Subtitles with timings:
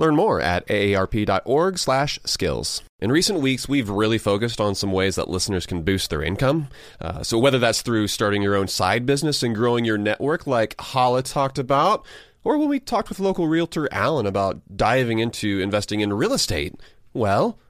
[0.00, 2.82] Learn more at aarp.org/skills.
[3.00, 6.68] In recent weeks, we've really focused on some ways that listeners can boost their income.
[7.02, 10.74] Uh, so whether that's through starting your own side business and growing your network, like
[10.80, 12.02] Hala talked about,
[12.44, 16.80] or when we talked with local realtor Alan about diving into investing in real estate,
[17.12, 17.58] well.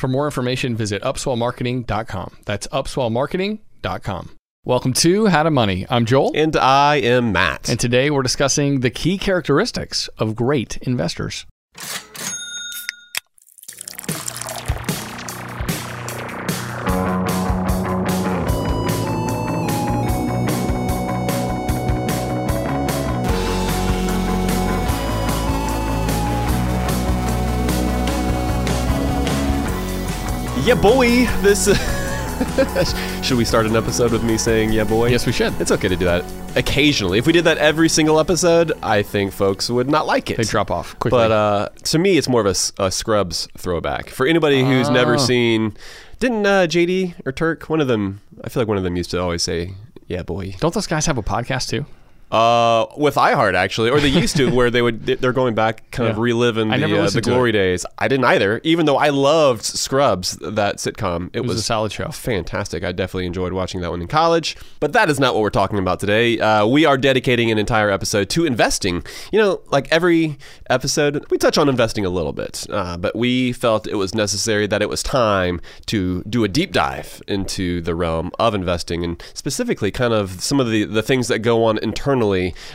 [0.00, 2.38] For more information, visit upswellmarketing.com.
[2.46, 4.30] That's upswellmarketing.com.
[4.64, 5.86] Welcome to How to Money.
[5.90, 6.32] I'm Joel.
[6.34, 7.68] And I am Matt.
[7.68, 11.44] And today we're discussing the key characteristics of great investors.
[30.70, 31.26] Yeah, boy.
[31.42, 31.66] This.
[33.26, 35.08] should we start an episode with me saying "Yeah, boy"?
[35.08, 35.52] Yes, we should.
[35.60, 37.18] It's okay to do that occasionally.
[37.18, 40.36] If we did that every single episode, I think folks would not like it.
[40.36, 41.18] They drop off quickly.
[41.18, 42.46] But uh, to me, it's more of
[42.78, 44.10] a Scrubs throwback.
[44.10, 45.18] For anybody who's never Oh.
[45.18, 45.76] seen,
[46.20, 48.20] didn't uh, JD or Turk, one of them?
[48.44, 49.74] I feel like one of them used to always say,
[50.06, 51.84] "Yeah, boy." Don't those guys have a podcast too?
[52.30, 56.08] Uh, with iHeart actually, or they used to, where they would they're going back, kind
[56.08, 56.22] of Yeah.
[56.22, 57.84] reliving I the, uh, the glory days.
[57.98, 61.28] I didn't either, even though I loved Scrubs, that sitcom.
[61.32, 62.08] It, It was, a solid show.
[62.10, 62.84] fantastic.
[62.84, 64.56] I definitely enjoyed watching that one in college.
[64.78, 66.38] But that is not what we're talking about today.
[66.38, 69.02] Uh, we are dedicating an entire episode to investing.
[69.32, 70.38] You know, like every
[70.68, 74.66] episode, we touch on investing a little bit, uh, but we felt it was necessary
[74.68, 79.20] that it was time to do a deep dive into the realm of investing and
[79.34, 82.19] specifically kind of some of the, the things that go on internally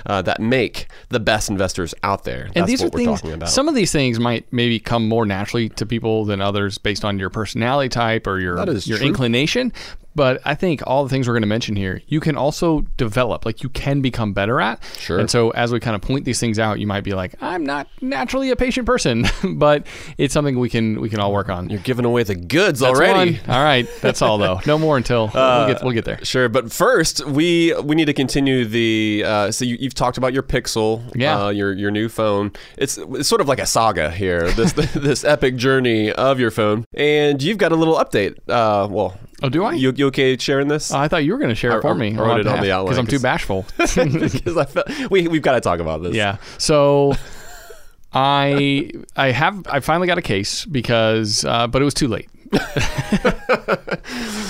[0.06, 2.46] uh, that make the best investors out there.
[2.46, 3.22] That's and these what are we're things.
[3.22, 3.50] talking about.
[3.50, 7.20] Some of these things might maybe come more naturally to people than others based on
[7.20, 9.08] your personality type or your your true.
[9.08, 9.72] inclination.
[10.16, 13.46] But I think all the things we're going to mention here, you can also develop.
[13.46, 14.82] Like you can become better at.
[14.98, 15.20] Sure.
[15.20, 17.66] And so as we kind of point these things out, you might be like, I'm
[17.66, 19.86] not naturally a patient person, but
[20.18, 21.70] it's something we can we can all work on.
[21.70, 23.40] You're giving away the goods That's already.
[23.46, 23.50] one.
[23.50, 24.62] All right, that's all though.
[24.66, 26.24] No more until we'll get we'll get there.
[26.24, 29.24] Sure, but first we we need to continue the.
[29.26, 31.46] Uh, so you, you've talked about your Pixel, Yeah.
[31.46, 32.52] uh, your your new phone.
[32.78, 34.50] It's, it's sort of like a saga here.
[34.52, 38.38] This this epic journey of your phone, and you've got a little update.
[38.48, 39.74] Uh, well, Oh, do I?
[39.74, 40.92] you you okay sharing this?
[40.94, 42.16] Oh, I thought you were going to share I- it for I me.
[42.16, 43.66] wrote it on the outline, because I'm too bashful.
[43.78, 46.16] Because I felt we we've got to talk about this.
[46.16, 46.38] Yeah.
[46.58, 47.14] So
[48.14, 52.30] I I have I finally got a case because uh, but it was too late.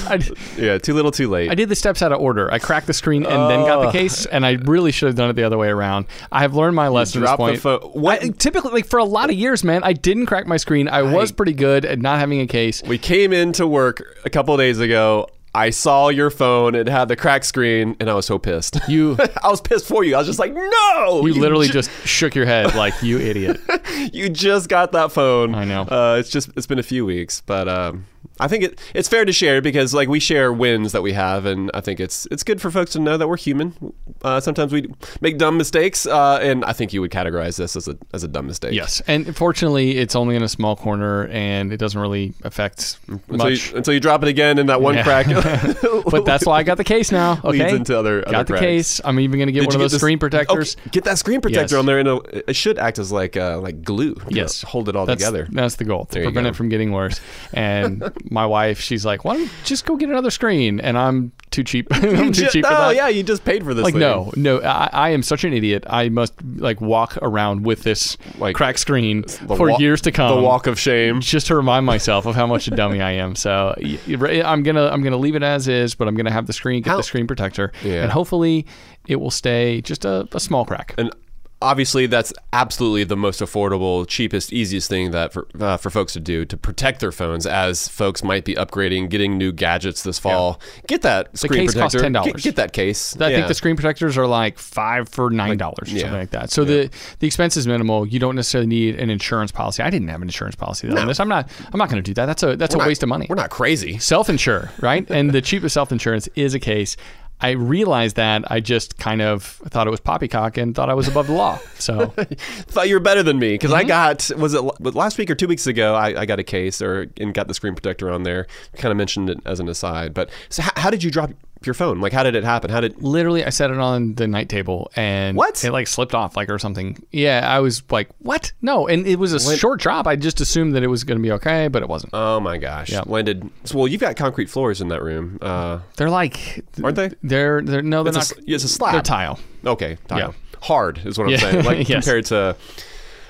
[0.07, 0.19] I,
[0.57, 0.77] yeah.
[0.77, 1.49] Too little, too late.
[1.51, 2.51] I did the steps out of order.
[2.51, 3.91] I cracked the screen and then got the Oh.
[3.91, 6.05] case, and I really should have done it the other way around.
[6.31, 7.79] I have learned my lesson this the phone.
[7.79, 10.87] What- I- typically, like for a lot of years, man, I didn't crack my screen.
[10.87, 12.81] I was pretty good at not having a case.
[12.85, 15.27] we came into work a couple of days ago.
[15.55, 16.75] I saw your phone.
[16.75, 18.77] It had the cracked screen, and I was so pissed.
[18.89, 20.15] You I was pissed for you.
[20.15, 21.25] I was just like, no.
[21.25, 23.61] you literally ju- just shook your head like you idiot.
[24.13, 25.55] you just got that phone.
[25.55, 25.83] I know.
[25.83, 28.05] Uh, it's just it's been a few weeks, but um,
[28.39, 31.45] I think it it's fair to share because like we share wins that we have,
[31.45, 33.73] and I think it's it's good for folks to know that we're human.
[34.21, 34.87] Uh, sometimes we
[35.21, 38.27] make dumb mistakes, uh, and I think you would categorize this as a as a
[38.27, 38.73] dumb mistake.
[38.73, 43.37] Yes, and fortunately, it's only in a small corner, and it doesn't really affect Until
[43.37, 43.71] much.
[43.71, 45.03] you, until you drop it again in that one Yeah.
[45.03, 45.25] crack.
[46.09, 47.39] but that's why I got the case now.
[47.45, 48.61] Okay, Leads into other- got other the cracks.
[48.61, 49.01] case.
[49.05, 50.75] I'm even going to get Did one of those this- screen protectors.
[50.79, 51.79] Okay, get that screen protector Yes.
[51.79, 54.15] on there, and it'll- it should act as like uh, like glue.
[54.29, 54.61] Yes.
[54.63, 55.47] hold it all that's, together.
[55.51, 57.19] That's the goal to There prevent it from getting worse.
[57.53, 61.31] And my wife, she's like, "Why don't you just go get another screen?" And I'm
[61.51, 61.87] too cheap.
[61.91, 63.83] I'm too cheap no, oh, yeah, you just paid for this.
[63.83, 63.99] Like thing.
[64.01, 65.83] no, no, I, I am such an idiot.
[65.87, 70.35] I must like walk around with this Like, cracked screen for years to come.
[70.35, 71.21] The walk of shame.
[71.21, 73.35] just to remind myself of how much a dummy I am.
[73.35, 76.47] So y- eh, I'm gonna I'm gonna leave it as is, but I'm gonna have
[76.47, 78.03] the screen get How- the screen protector, Yeah.
[78.03, 78.65] and hopefully
[79.07, 80.93] it will stay just a, a small crack.
[80.97, 81.11] And
[81.61, 86.19] obviously, that's absolutely the most affordable, cheapest, easiest thing that for uh, for folks to
[86.19, 90.59] do to protect their phones as folks might be upgrading, getting new gadgets this fall.
[90.87, 92.19] Get that screen case costs protector.
[92.19, 92.33] $10.
[92.33, 93.19] Get, get that case.
[93.19, 93.35] I Yeah.
[93.37, 96.01] think the screen protectors are like five for nine dollars, or yeah.
[96.01, 96.51] something like that.
[96.51, 98.05] So the the expense is minimal.
[98.05, 99.81] You don't necessarily need an insurance policy.
[99.83, 100.97] I didn't have an insurance policy though.
[100.97, 101.19] on this.
[101.19, 101.49] I'm not.
[101.73, 102.25] I'm not going to do that.
[102.25, 103.25] That's a that's a We're not- waste of money.
[103.29, 103.97] We're not crazy.
[103.97, 105.09] Self insure, right?
[105.09, 106.97] and the cheapest self insurance is a case.
[107.41, 111.07] I realized that I just kind of thought it was poppycock and thought I was
[111.07, 111.59] above the law.
[111.77, 112.07] So
[112.67, 113.79] Thought you were better than me because Mm-hmm.
[113.79, 115.95] I got was it last week or two weeks ago?
[115.95, 118.47] I, I got a case or and got the screen protector on there.
[118.77, 121.31] Kind of mentioned it as an aside, but so how, how did you drop
[121.63, 121.99] your phone?
[122.01, 122.69] Like, how did it happen?
[122.69, 125.63] How did literally I set it on the night table and What?
[125.63, 127.01] it like slipped off like or something.
[127.11, 130.05] Yeah, I was like, "What?" No, and it was a short drop.
[130.07, 132.11] I just assumed that it was going to be okay, but it wasn't.
[132.13, 132.91] Oh my gosh!
[132.91, 133.03] Yeah.
[133.05, 133.49] Landed.
[133.63, 137.11] so, Well, you've got concrete floors in that room, uh, They're like aren't they?
[137.23, 138.39] They're they're no, they're It's not.
[138.47, 138.93] a, it's a slab.
[138.93, 139.39] They're tile.
[139.65, 140.19] Okay, tile.
[140.19, 140.31] Yeah.
[140.61, 141.37] Hard is what I'm Yeah.
[141.37, 141.63] saying.
[141.65, 142.03] Like Yes.
[142.05, 142.55] compared to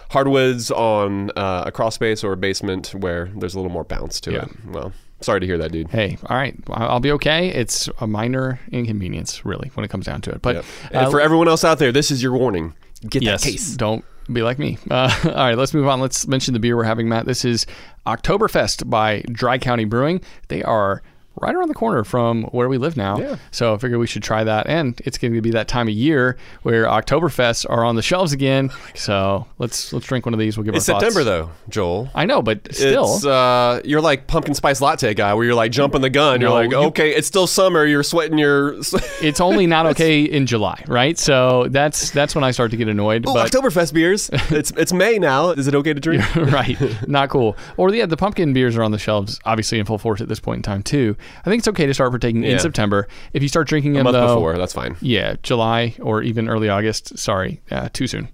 [0.09, 4.19] hardwoods on uh, a crawl space or a basement where there's a little more bounce
[4.21, 4.43] to Yeah.
[4.43, 4.49] it.
[4.67, 4.93] Well,
[5.25, 5.89] sorry to hear that, dude.
[5.89, 7.49] Hey, all right, I'll be okay.
[7.49, 10.41] It's a minor inconvenience, really, when it comes down to it.
[10.41, 10.65] But Yep.
[10.91, 12.73] And uh, for everyone else out there, this is your warning.
[13.09, 13.75] Get yes, that case.
[13.75, 14.77] don't be like me.
[14.89, 15.99] Uh, all right, let's move on.
[15.99, 17.25] Let's mention the beer we're having, Matt.
[17.25, 17.65] This is
[18.05, 20.21] Oktoberfest by Dry County Brewing.
[20.47, 21.03] They are
[21.41, 23.17] right around the corner from where we live now.
[23.19, 23.35] Yeah.
[23.51, 24.67] So I figured we should try that.
[24.67, 28.31] And it's going to be that time of year where Oktoberfests are on the shelves
[28.33, 28.71] again.
[28.93, 30.57] So let's let's drink one of these.
[30.57, 31.13] We'll give It's our thoughts.
[31.13, 32.09] September though, Joel.
[32.15, 33.15] I know, but still.
[33.15, 36.41] It's uh, you're like pumpkin spice latte guy, where you're like jumping the gun.
[36.41, 37.85] You're No, like, you- okay, it's still summer.
[37.85, 38.75] You're sweating your.
[39.21, 41.17] it's only not okay in July, right?
[41.17, 43.27] So that's that's when I start to get annoyed.
[43.27, 44.29] Ooh, but Oktoberfest beers.
[44.55, 45.49] It's it's May now.
[45.49, 46.23] Is it okay to drink?
[46.35, 46.77] right,
[47.09, 47.57] not cool.
[47.77, 50.39] Or yeah, the pumpkin beers are on the shelves, obviously in full force at this
[50.39, 51.17] point in time too.
[51.41, 52.51] I think it's okay to start partaking Yeah.
[52.51, 53.07] in September.
[53.33, 54.95] If you start drinking A them month though, before, that's fine.
[55.01, 57.17] yeah, July or even early August.
[57.17, 58.29] Sorry, uh, too soon.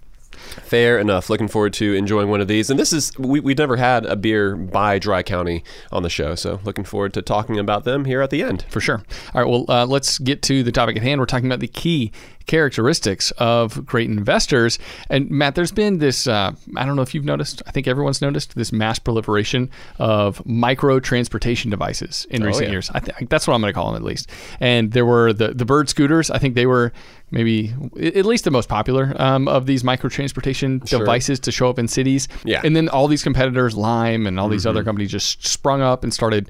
[0.64, 1.30] Fair enough.
[1.30, 2.70] Looking forward to enjoying one of these.
[2.70, 6.36] And this is we we've never had a beer by Dry County on the show,
[6.36, 8.66] so looking forward to talking about them here at the end.
[8.70, 9.04] For sure.
[9.34, 11.20] All right, well, uh, let's get to the topic at hand.
[11.22, 12.12] We're talking about the key
[12.52, 14.78] characteristics of great investors.
[15.10, 18.22] And Matt, there's been this, uh, I don't know if you've noticed, I think everyone's
[18.22, 19.70] noticed this mass proliferation
[20.00, 22.72] of micro transportation devices in recent yeah.
[22.72, 22.92] years.
[22.94, 24.30] I think that's what I'm going to call them at least.
[24.60, 26.30] And there were the, the bird scooters.
[26.30, 26.92] I think they were
[27.34, 31.80] maybe at least the most popular um, of these micro transportation devices to show up
[31.80, 32.28] in cities.
[32.44, 32.60] Yeah.
[32.66, 36.14] And then all these competitors, Lime and all these other companies, just sprung up and
[36.14, 36.50] started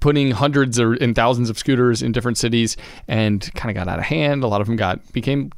[0.00, 2.76] putting hundreds or and thousands of scooters in different cities,
[3.06, 4.42] and kind of got out of hand.
[4.42, 5.50] A lot of them got became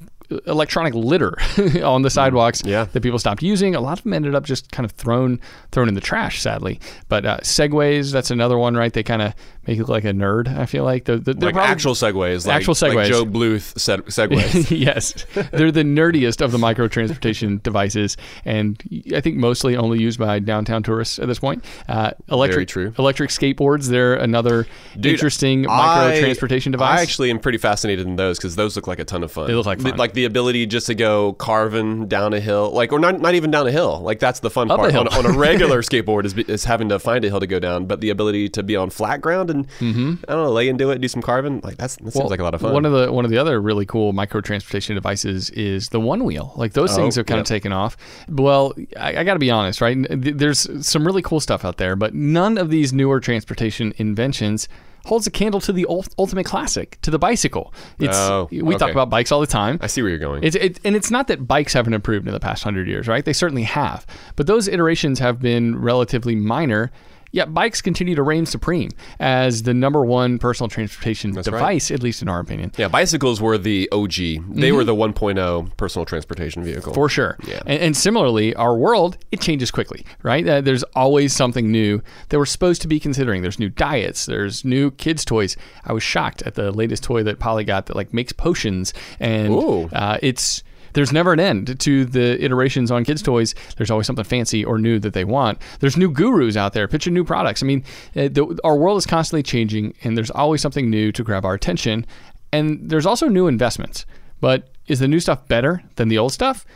[0.47, 1.37] electronic litter
[1.85, 2.85] on the sidewalks Yeah.
[2.85, 3.75] that people stopped using.
[3.75, 5.41] A lot of them ended up just kind of thrown
[5.73, 6.81] thrown in the trash, sadly.
[7.09, 8.93] But uh, segways, that's another one, right?
[8.93, 9.35] They kind of
[9.67, 10.49] make you look like a nerd.
[10.59, 13.11] I feel like the, they're Like probably- actual segways, like, Actual like.
[13.11, 14.71] Gob Bluth said segways.
[14.79, 18.83] yes, they're the nerdiest of the micro transportation devices, and
[19.15, 21.65] I think mostly only used by downtown tourists at this point.
[21.89, 22.93] Uh, electric, true.
[22.99, 24.67] Electric skateboards, they're another
[25.03, 26.99] interesting micro transportation device.
[26.99, 29.47] I actually am pretty fascinated in those because those look like a ton of fun.
[29.47, 29.97] They look like fun.
[29.97, 33.51] like the ability just to go carving down a hill, like or not not even
[33.51, 34.01] down a hill.
[34.01, 34.93] Like that's the fun Up a part.
[34.93, 35.09] hill.
[35.11, 37.87] On, on a regular skateboard is is having to find a hill to go down,
[37.87, 40.15] but the ability to be on flat ground and mm-hmm.
[40.29, 42.45] I don't know, lay into it, do some carving, like that's that seems like a
[42.45, 42.73] lot of fun.
[42.73, 46.57] One of the one of the other really cool micro transportation devices is the Onewheel.
[46.57, 47.43] Like those oh, things Oh, have kind yeah.
[47.43, 47.97] of taken off.
[48.29, 49.97] Well, I, I got to be honest, right?
[50.11, 54.69] There's some really cool stuff out there, but none of these newer transportation inventions
[55.05, 57.73] holds a candle to the ult- ultimate classic, to the bicycle.
[57.99, 59.79] It's Oh, we talk about bikes all the time.
[59.81, 60.43] I see where you're going.
[60.45, 63.25] It's it, and it's not that bikes haven't improved in the past hundred years, right?
[63.25, 64.07] They certainly have,
[64.37, 66.91] but those iterations have been relatively minor.
[67.35, 71.45] Yeah, bikes continue to reign supreme as the number one personal transportation right.
[71.45, 72.71] device, at least in our opinion.
[72.77, 74.15] Yeah, bicycles were the OG.
[74.55, 76.93] They were the 1.0 personal transportation vehicle.
[76.93, 76.95] Mm-hmm.
[76.95, 77.37] For sure.
[77.45, 77.61] Yeah.
[77.67, 80.47] And, and similarly, our world, it changes quickly, right?
[80.47, 83.43] Uh, there's always something new that we're supposed to be considering.
[83.43, 85.57] There's new diets, there's new kids' toys.
[85.85, 89.91] I was shocked at the latest toy that Polly got that like makes potions and
[89.93, 90.63] uh, it's
[90.95, 93.55] there's never an end to the iterations on kids' toys.
[93.77, 95.59] There's always something fancy or new that they want.
[95.81, 97.63] There's new gurus out there pitching new products.
[97.63, 97.85] I mean,
[98.17, 101.55] uh, the, our world is constantly changing, and there's always something new to grab our
[101.55, 102.07] attention.
[102.53, 104.07] And there's also new investments.
[104.41, 106.67] But is the new stuff better than the old stuff?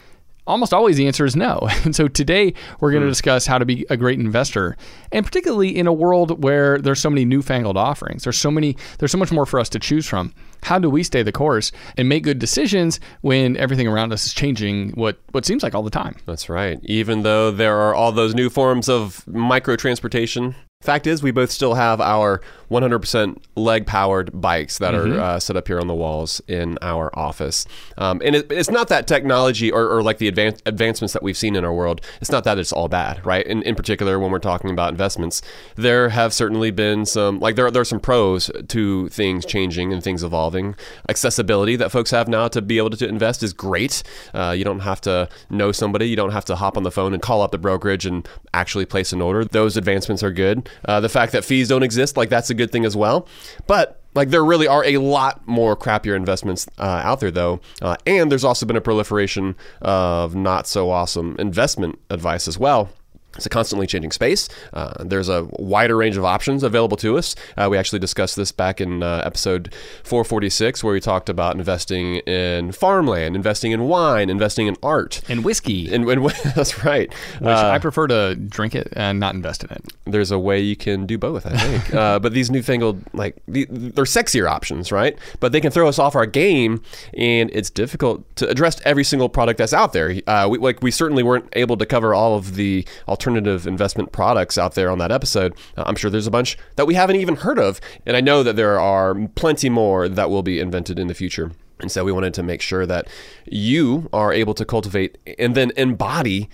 [0.49, 1.69] Almost always the answer is no.
[1.85, 3.13] And so today we're going to hmm.
[3.13, 4.77] discuss how to be a great investor,
[5.13, 8.25] and particularly in a world where there's so many newfangled offerings.
[8.25, 8.77] There's so many.
[8.99, 10.35] There's so much more for us to choose from.
[10.65, 14.35] How do we stay the course and make good decisions when everything around us is
[14.35, 14.91] changing?
[14.91, 16.17] What what seems like all the time.
[16.27, 16.79] That's right.
[16.83, 21.51] Even though there are all those new forms of micro transportation, fact is we both
[21.51, 25.95] still have our 100% leg powered bikes that are uh, set up here on the
[25.95, 27.67] walls in our office.
[27.97, 31.37] Um, and it, it's not that technology or, or like the advan- advancements that we've
[31.37, 33.45] seen in our world, it's not that it's all bad, right?
[33.47, 35.43] In, in particular, when we're talking about investments,
[35.75, 39.93] there have certainly been some, like, there, are- there are some pros to things changing
[39.93, 40.77] and things evolving.
[41.09, 44.03] Accessibility that folks have now to be able to invest is great.
[44.33, 47.13] Uh, you don't have to know somebody, you don't have to hop on the phone
[47.15, 49.45] and call up the brokerage and actually place an order.
[49.45, 50.68] Those advancements are good.
[50.85, 53.27] Uh, the fact that fees don't exist, like, that's a good thing as well.
[53.67, 57.95] But like there really are a lot more crappier investments uh, out there though uh,
[58.07, 62.91] and there's also been a proliferation of not so awesome investment advice as well
[63.37, 64.49] it's a constantly changing space.
[64.73, 67.35] Uh, there's a wider range of options available to us.
[67.57, 72.17] Uh, we actually discussed this back in uh, episode 446, where we talked about investing
[72.17, 75.21] in farmland, investing in wine, investing in art.
[75.29, 77.13] And whiskey, And, and that's right.
[77.39, 79.85] which I prefer to drink it and not invest in it.
[80.07, 81.95] there's a way you can do both, I think.
[81.99, 85.17] uh, but these newfangled, like, the, they're sexier options, right?
[85.39, 86.83] But they can throw us off our game,
[87.15, 90.15] and it's difficult to address every single product that's out there.
[90.27, 92.87] Uh, we, like, we certainly weren't able to cover all of the
[93.19, 95.53] alternative investment products out there on that episode.
[95.77, 98.45] Uh, I'm sure there's a bunch that we haven't even heard of, and I know
[98.45, 101.51] that there are plenty more that will be invented in the future.
[101.81, 103.09] And so we wanted to make sure that
[103.45, 106.49] you are able to cultivate and then embody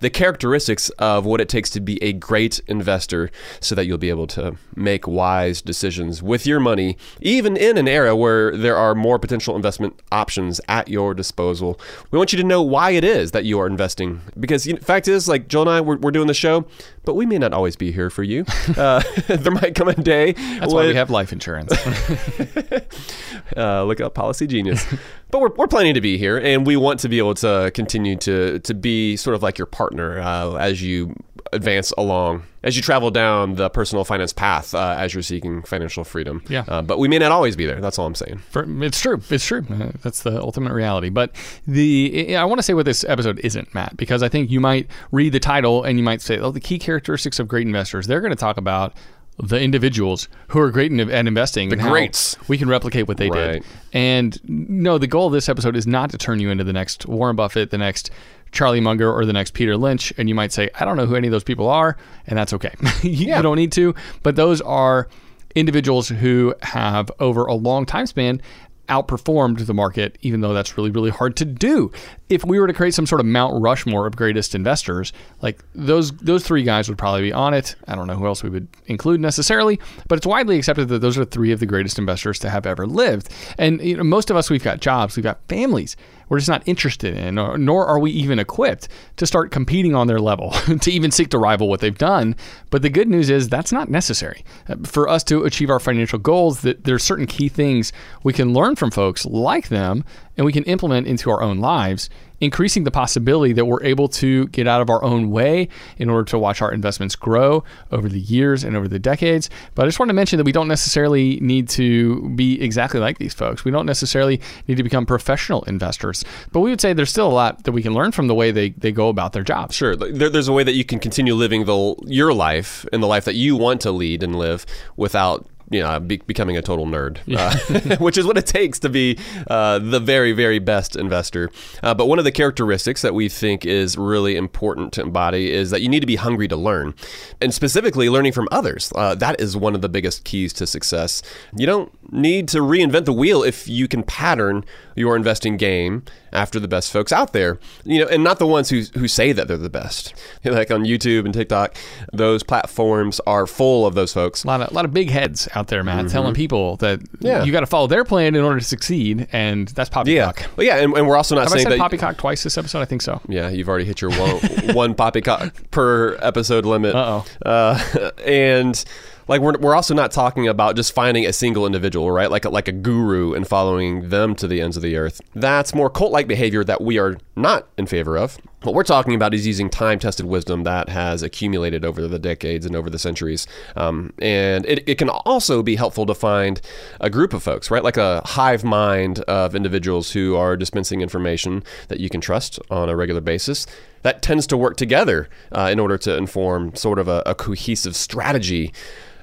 [0.00, 3.30] the characteristics of what it takes to be a great investor
[3.60, 7.86] so that you'll be able to make wise decisions with your money, even in an
[7.86, 11.78] era where there are more potential investment options at your disposal.
[12.10, 14.20] We want you to know why it is that you are investing.
[14.38, 16.66] Because the fact is, like Joel and I, we're, we're doing the show,
[17.04, 18.44] but we may not always be here for you.
[18.80, 20.32] Uh, there might come a day.
[20.32, 21.72] That's why we have life insurance.
[23.56, 24.98] uh, look up Policygenius.
[25.30, 28.16] but we're, we're planning to be here, and we want to be able to continue
[28.16, 31.14] to to be sort of like your partner uh, as you
[31.52, 36.04] advance along, as you travel down the personal finance path uh, as you're seeking financial
[36.04, 36.42] freedom.
[36.48, 36.64] Yeah.
[36.68, 37.80] Uh, but we may not always be there.
[37.80, 38.38] That's all I'm saying.
[38.50, 39.20] For, it's true.
[39.30, 39.64] It's true.
[39.70, 41.08] Uh, That's the ultimate reality.
[41.08, 41.34] But
[41.66, 44.88] the I want to say what this episode isn't, Matt, because I think you might
[45.10, 48.20] read the title and you might say, "Oh, the key characteristics of great investors." They're
[48.20, 48.94] going to talk about
[49.42, 51.68] the individuals who are great in, at investing.
[51.70, 52.36] The greats.
[52.48, 53.52] We can replicate what they Right.
[53.54, 53.64] did.
[53.92, 57.06] And no, the goal of this episode is not to turn you into the next
[57.06, 58.10] Warren Buffett, the next
[58.52, 60.12] Charlie Munger, or the next Peter Lynch.
[60.18, 62.52] And you might say, I don't know who any of those people are, and that's
[62.52, 62.74] okay.
[63.02, 63.94] you you don't need to.
[64.22, 65.08] But those are
[65.54, 68.40] individuals who have over a long time span
[68.88, 71.92] outperformed the market, even though that's really, really hard to do.
[72.30, 76.12] If we were to create some sort of Mount Rushmore of greatest investors, like those
[76.12, 77.74] those three guys would probably be on it.
[77.88, 81.18] I don't know who else we would include necessarily, but it's widely accepted that those
[81.18, 83.28] are three of the greatest investors to have ever lived.
[83.58, 85.96] And you know, most of us, we've got jobs, we've got families.
[86.28, 90.06] We're just not interested in, or, nor are we even equipped to start competing on
[90.06, 92.36] their level, to even seek to rival what they've done.
[92.70, 94.44] But the good news is that's not necessary.
[94.68, 98.52] Uh, For us to achieve our financial goals, that there's certain key things we can
[98.52, 100.04] learn from folks like them
[100.40, 102.08] and we can implement into our own lives,
[102.40, 105.68] increasing the possibility that we're able to get out of our own way
[105.98, 109.50] in order to watch our investments grow over the years and over the decades.
[109.74, 113.18] But I just want to mention that we don't necessarily need to be exactly like
[113.18, 113.66] these folks.
[113.66, 116.24] We don't necessarily need to become professional investors.
[116.52, 118.50] But we would say there's still a lot that we can learn from the way
[118.50, 119.74] they, they go about their jobs.
[119.74, 123.06] Sure, there, there's a way that you can continue living the your life and the
[123.06, 124.64] life that you want to lead and live
[124.96, 128.88] without you know be, becoming a total nerd, uh, which is what it takes to
[128.88, 131.50] be uh, the very very best investor.
[131.82, 135.70] Uh, but one of the characteristics that we think is really important to embody is
[135.70, 136.94] that you need to be hungry to learn,
[137.40, 138.92] and specifically learning from others.
[138.94, 141.22] Uh, that is one of the biggest keys to success.
[141.56, 144.64] You don't need to reinvent the wheel if you can pattern
[144.96, 147.58] your investing game after the best folks out there.
[147.84, 150.14] You know, and not the ones who who say that they're the best.
[150.44, 151.76] Like on YouTube and TikTok,
[152.12, 154.42] those platforms are full of those folks.
[154.44, 157.26] A lot of, a lot of big heads out there, Matt, telling people that Mm-hmm.
[157.26, 157.44] Yeah.
[157.44, 160.40] you got to follow their plan in order to succeed, and that's poppycock.
[160.40, 161.78] Yeah, well, yeah, and, and we're also not Have I saying said that.
[161.78, 162.80] poppycock twice this episode?
[162.80, 163.20] I think so.
[163.28, 164.38] Yeah, you've already hit your one
[164.74, 166.94] one poppycock per episode limit.
[166.94, 167.24] Uh-oh.
[167.48, 168.82] Uh, and
[169.30, 172.28] like we're, we're also not talking about just finding a single individual, right?
[172.32, 175.20] Like a, like a guru and following them to the ends of the earth.
[175.36, 178.38] That's more cult-like behavior that we are not in favor of.
[178.64, 182.74] What we're talking about is using time-tested wisdom that has accumulated over the decades and
[182.74, 183.46] over the centuries.
[183.76, 186.60] Um, and it, it can also be helpful to find
[187.00, 187.84] a group of folks, right?
[187.84, 192.88] Like a hive mind of individuals who are dispensing information that you can trust on
[192.88, 193.64] a regular basis.
[194.02, 197.94] That tends to work together uh, in order to inform sort of a, a cohesive
[197.94, 198.72] strategy.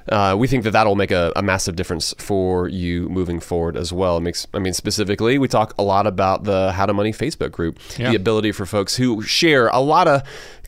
[0.09, 3.91] Uh, we think that that'll make a, a massive difference for you moving forward as
[3.91, 4.17] well.
[4.17, 7.51] It makes, I mean, specifically, we talk a lot about the How to Money Facebook
[7.51, 8.09] group, Yeah.
[8.11, 10.21] the ability for folks who share a lot of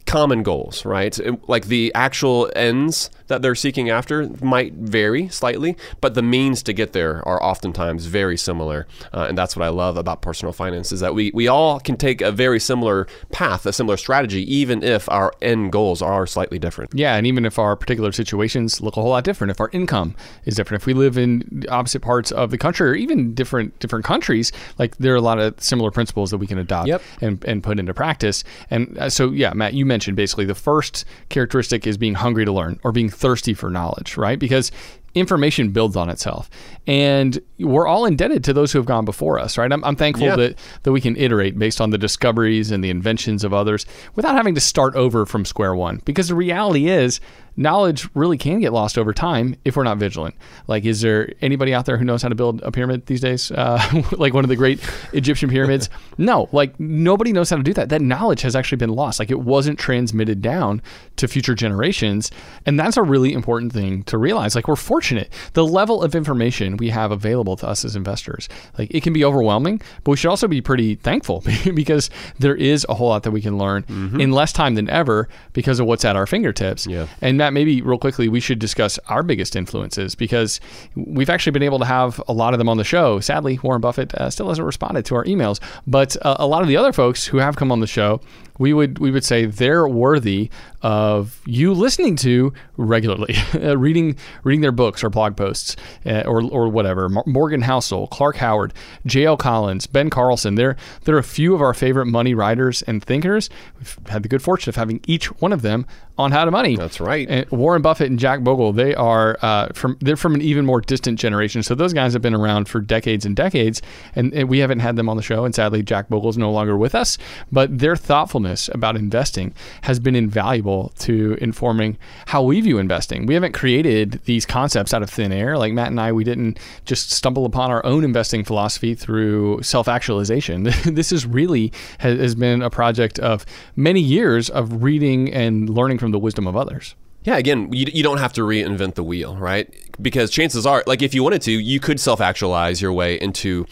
[0.06, 1.18] common goals, right?
[1.48, 6.74] Like the actual ends that they're seeking after might vary slightly, but the means to
[6.74, 8.86] get there are oftentimes very similar.
[9.14, 11.96] Uh, and that's what I love about personal finance is that we, we all can
[11.98, 16.60] take a very similar path, a similar strategy, even if our end goals are slightly
[16.60, 16.92] different.
[16.94, 20.16] Yeah, and even if our particular situations look a whole lot different, if our income
[20.46, 24.04] is different, if we live in opposite parts of the country or even different different
[24.06, 27.02] countries, like there are a lot of similar principles that we can adopt Yep.
[27.22, 28.44] and, and put into practice.
[28.70, 32.52] And uh, so, yeah, Matt, you mentioned basically the first characteristic is being hungry to
[32.52, 34.40] learn or being thirsty for knowledge, right?
[34.40, 34.72] Because
[35.14, 36.50] information builds on itself.
[36.90, 39.72] And we're all indebted to those who have gone before us, right?
[39.72, 40.36] I'm, I'm thankful Yeah.
[40.38, 44.34] that, that we can iterate based on the discoveries and the inventions of others without
[44.36, 46.02] having to start over from square one.
[46.04, 47.20] Because the reality is,
[47.56, 50.34] knowledge really can get lost over time if we're not vigilant.
[50.68, 53.52] Like, is there anybody out there who knows how to build a pyramid these days?
[53.52, 53.80] Uh,
[54.14, 54.80] like one of the great
[55.14, 55.90] Egyptian pyramids?
[56.18, 57.88] No, like nobody knows how to do that.
[57.90, 59.20] That knowledge has actually been lost.
[59.20, 60.82] Like, it wasn't transmitted down
[61.16, 62.30] to future generations.
[62.66, 64.54] And that's a really important thing to realize.
[64.54, 65.32] Like, we're fortunate.
[65.54, 69.24] The level of information we have available to us as investors, like, it can be
[69.26, 71.44] overwhelming, but we should also be pretty thankful
[71.74, 72.10] because
[72.40, 73.86] there is a whole lot that we can learn
[74.20, 76.88] in less time than ever because of what's at our fingertips.
[76.88, 77.08] Yeah.
[77.22, 80.60] And Matt, maybe real quickly, we should discuss our biggest influences because
[80.96, 83.20] we've actually been able to have a lot of them on the show.
[83.20, 86.68] Sadly, Warren Buffett uh, still hasn't responded to our emails, but uh, a lot of
[86.68, 88.22] the other folks who have come on the show,
[88.60, 90.52] we would we would say they're worthy
[90.84, 96.44] of you listening to regularly, uh, reading reading their books or blog posts uh, or
[96.44, 97.10] or whatever.
[97.10, 98.74] Mor- Morgan Housel, Clark Howard,
[99.06, 99.38] J.L.
[99.38, 100.56] Collins, Ben Carlson.
[100.56, 103.50] They're they're a few of our favorite money writers and thinkers.
[103.80, 105.88] We've had the good fortune of having each one of them
[106.20, 106.76] on How to Money.
[106.76, 107.26] That's right.
[107.30, 110.82] And Warren Buffett and Jack Bogle, they are uh, from they're from an even more
[110.82, 111.64] distant generation.
[111.64, 113.82] So those guys have been around for decades and decades,
[114.16, 115.46] and, and we haven't had them on the show.
[115.46, 117.18] And sadly, Jack Bogle is no longer with us.
[117.54, 119.54] But their thoughtfulness about investing
[119.84, 123.26] has been invaluable to informing how we view investing.
[123.26, 125.58] We haven't created these concepts out of thin air.
[125.58, 130.64] Like Matt and I, we didn't just stumble upon our own investing philosophy through self-actualization.
[130.86, 133.46] this is really has, has been a project of
[133.78, 136.96] many years of reading and learning from the wisdom of others.
[137.24, 139.74] Yeah, again, you, you don't have to reinvent the wheel, right?
[140.02, 143.66] Because chances are, like if you wanted to, you could self actualize your way into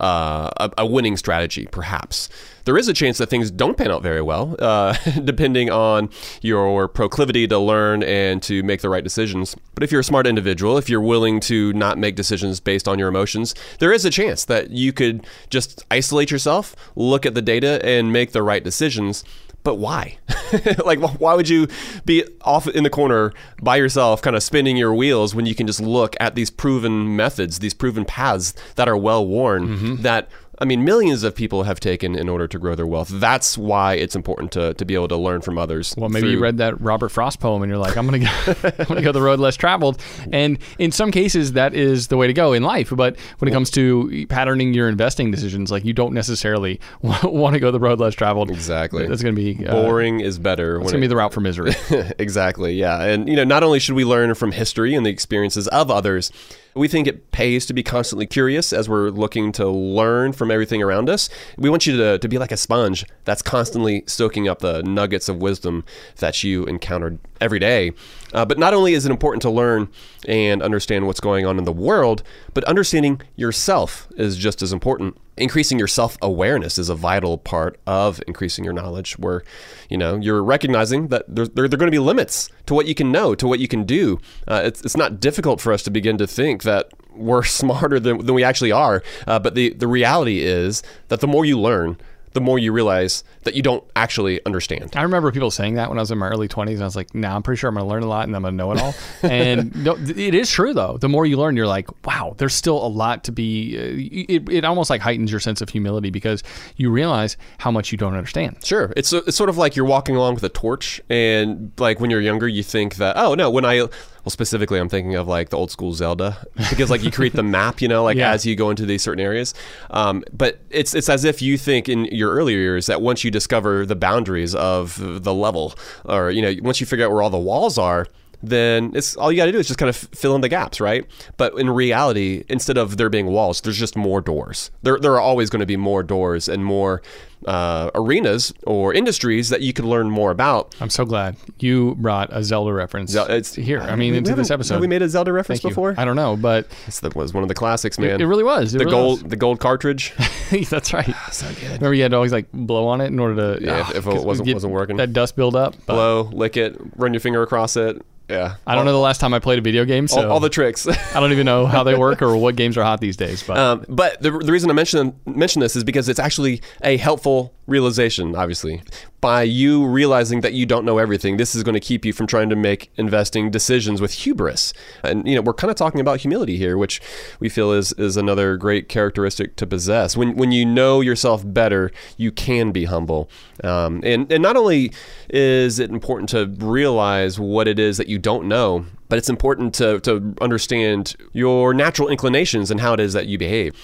[0.00, 2.28] uh, a, a winning strategy, perhaps.
[2.64, 6.10] There is a chance that things don't pan out very well, uh, depending on
[6.42, 9.56] your proclivity to learn and to make the right decisions.
[9.74, 12.98] But if you're a smart individual, if you're willing to not make decisions based on
[12.98, 17.42] your emotions, there is a chance that you could just isolate yourself, look at the
[17.42, 19.24] data, and make the right decisions
[19.62, 20.18] but why?
[20.84, 21.68] like, why would you
[22.04, 25.66] be off in the corner by yourself, kind of spinning your wheels when you can
[25.66, 30.02] just look at these proven methods, these proven paths that are well worn, mm-hmm.
[30.02, 30.28] that
[30.60, 33.08] I mean, millions of people have taken in order to grow their wealth.
[33.12, 35.94] That's why it's important to, to be able to learn from others.
[35.96, 38.26] Well, maybe you read that Robert Frost poem and you're like, I'm gonna go,
[38.78, 40.00] I'm gonna go the road less traveled.
[40.32, 42.92] And in some cases, that is the way to go in life.
[42.94, 47.60] But when it comes to patterning your investing decisions, like you don't necessarily want to
[47.60, 48.50] go the road less traveled.
[48.50, 49.06] Exactly.
[49.06, 50.80] That's gonna be uh, boring is better.
[50.80, 51.74] It's gonna be the route for misery.
[52.18, 52.74] exactly.
[52.74, 53.02] Yeah.
[53.02, 56.32] And, you know, not only should we learn from history and the experiences of others,
[56.78, 60.82] we think it pays to be constantly curious as we're looking to learn from everything
[60.82, 61.28] around us.
[61.56, 65.28] We want you to, to be like a sponge that's constantly soaking up the nuggets
[65.28, 65.84] of wisdom
[66.16, 67.92] that you encountered every day.
[68.32, 69.88] Uh, but not only is it important to learn
[70.26, 72.22] and understand what's going on in the world,
[72.54, 75.16] but understanding yourself is just as important.
[75.36, 79.44] Increasing your self awareness is a vital part of increasing your knowledge, where
[79.88, 82.86] you know you're recognizing that there, there, there are going to be limits to what
[82.86, 84.18] you can know, to what you can do.
[84.48, 88.24] Uh, it's, it's not difficult for us to begin to think that we're smarter than,
[88.24, 89.02] than we actually are.
[89.26, 91.96] Uh, but the, the reality is that the more you learn,
[92.32, 94.94] the more you realize that you don't actually understand.
[94.96, 96.74] I remember people saying that when I was in my early 20s.
[96.74, 98.36] And I was like, nah, I'm pretty sure I'm going to learn a lot and
[98.36, 98.94] I'm going to know it all.
[99.22, 100.98] and no, it is true, though.
[100.98, 103.76] The more you learn, you're like, wow, there's still a lot to be.
[103.76, 106.42] Uh, it, it almost like heightens your sense of humility because
[106.76, 108.64] you realize how much you don't understand.
[108.64, 108.92] Sure.
[108.96, 111.00] It's, it's sort of like you're walking along with a torch.
[111.08, 113.88] And like when you're younger, you think that, oh, no, when I
[114.28, 116.36] well, specifically, I'm thinking of like the old school Zelda
[116.68, 118.32] because like you create the map, you know, like yeah.
[118.32, 119.54] as you go into these certain areas.
[119.88, 123.30] Um, but it's it's as if you think in your earlier years that once you
[123.30, 127.30] discover the boundaries of the level, or you know, once you figure out where all
[127.30, 128.06] the walls are,
[128.42, 130.80] then it's all you got to do is just kind of fill in the gaps,
[130.80, 131.04] right?
[131.36, 134.70] But in reality, instead of there being walls, there's just more doors.
[134.82, 137.02] There, there are always going to be more doors and more
[137.46, 140.74] uh, arenas or industries that you could learn more about.
[140.80, 143.80] I'm so glad you brought a Zelda reference Zel- it's, here.
[143.80, 144.74] I uh, mean, into this episode.
[144.74, 145.92] Have we made a Zelda reference Thank before?
[145.92, 145.96] You.
[145.98, 148.10] I don't know, but this was one of the classics, man.
[148.10, 148.74] It, it really was.
[148.74, 149.30] It the really gold, was.
[149.30, 150.14] the gold cartridge.
[150.70, 151.08] That's right.
[151.08, 151.62] Ah, so good.
[151.62, 153.64] Remember, you had to always like blow on it in order to.
[153.64, 155.74] Yeah, oh, if, if, it ah, wasn't wasn't working, that dust build up.
[155.86, 155.94] But.
[155.94, 158.02] Blow, lick it, run your finger across it.
[158.28, 158.56] Yeah.
[158.66, 160.50] I don't know the last time I played a video game, so all, all the
[160.50, 160.86] tricks.
[161.14, 163.42] I don't even know how they work or what games are hot these days.
[163.42, 166.98] But um, but the, the reason I mention mention this is because it's actually a
[166.98, 168.36] helpful realization.
[168.36, 168.82] Obviously,
[169.20, 172.26] by you realizing that you don't know everything, this is going to keep you from
[172.26, 174.74] trying to make investing decisions with hubris.
[175.02, 177.00] And you know, we're kind of talking about humility here, which
[177.40, 180.16] we feel is is another great characteristic to possess.
[180.18, 183.30] When when you know yourself better, you can be humble.
[183.64, 184.92] Um, and and not only
[185.30, 189.74] is it important to realize what it is that you don't know, but it's important
[189.76, 193.74] to to understand your natural inclinations and how it is that you behave.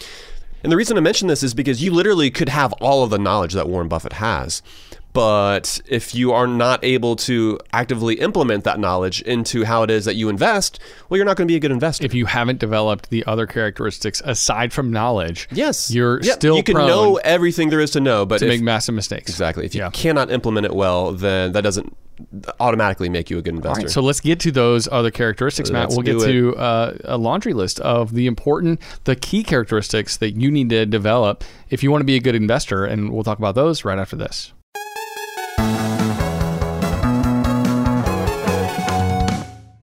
[0.63, 3.19] And the reason I mention this is because you literally could have all of the
[3.19, 4.63] knowledge that Warren Buffett has.
[5.15, 10.05] But if you are not able to actively implement that knowledge into how it is
[10.07, 12.05] that you invest, well, you're not going to be a good investor.
[12.05, 16.35] If you haven't developed the other characteristics aside from knowledge, yes, you're yep.
[16.35, 19.31] still you can know everything there is to know, but to if, make massive mistakes.
[19.31, 19.65] Exactly.
[19.65, 19.91] If you yeah.
[19.91, 21.97] cannot implement it well, then that doesn't
[22.59, 23.89] automatically make you a good investor.
[23.89, 25.91] so let's get to those other characteristics, Matt.
[25.91, 30.33] Let's we'll get to uh, a laundry list of the important, the key characteristics that
[30.33, 33.39] you need to develop if you want to be a good investor, and we'll talk
[33.39, 34.53] about those right after this.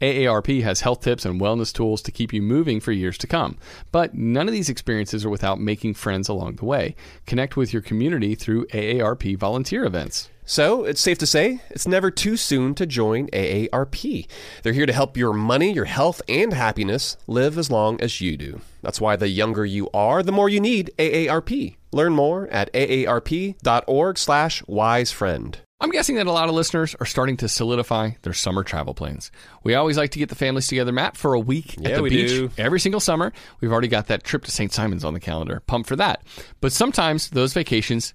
[0.00, 3.56] AARP has health tips and wellness tools to keep you moving for years to come.
[3.92, 6.94] But none of these experiences are without making friends along the way.
[7.26, 10.28] Connect with your community through AARP volunteer events.
[10.48, 14.28] So it's safe to say it's never too soon to join AARP.
[14.62, 18.36] They're here to help your money, your health, and happiness live as long as you
[18.36, 18.60] do.
[18.80, 21.74] That's why the younger you are, the more you need AARP.
[21.90, 25.56] Learn more at aarp.org/wisefriend.
[25.78, 29.30] I'm guessing that a lot of listeners are starting to solidify their summer travel plans.
[29.62, 32.02] We always like to get the families together, Matt, for a week yeah, at the
[32.08, 32.50] beach do.
[32.56, 33.32] every single summer.
[33.60, 34.72] We've already got that trip to St.
[34.72, 35.62] Simon's on the calendar.
[35.66, 36.22] Pumped for that.
[36.62, 38.14] But sometimes those vacations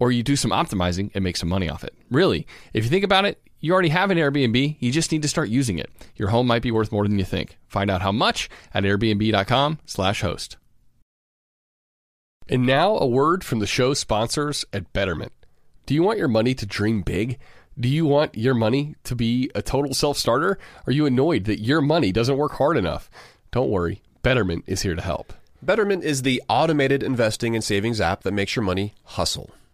[0.00, 1.94] or you do some optimizing and make some money off it.
[2.10, 5.28] Really, if you think about it, you already have an Airbnb, you just need to
[5.28, 5.90] start using it.
[6.16, 7.58] Your home might be worth more than you think.
[7.68, 10.56] Find out how much at airbnb.com/host.
[12.48, 15.32] And now a word from the show sponsors at Betterment.
[15.86, 17.38] Do you want your money to dream big?
[17.78, 20.58] Do you want your money to be a total self starter?
[20.86, 23.10] Are you annoyed that your money doesn't work hard enough?
[23.52, 25.32] Don't worry, Betterment is here to help.
[25.62, 29.50] Betterment is the automated investing and savings app that makes your money hustle.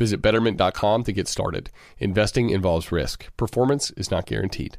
[0.00, 1.68] Visit betterment.com to get started.
[1.98, 3.26] Investing involves risk.
[3.36, 4.78] Performance is not guaranteed.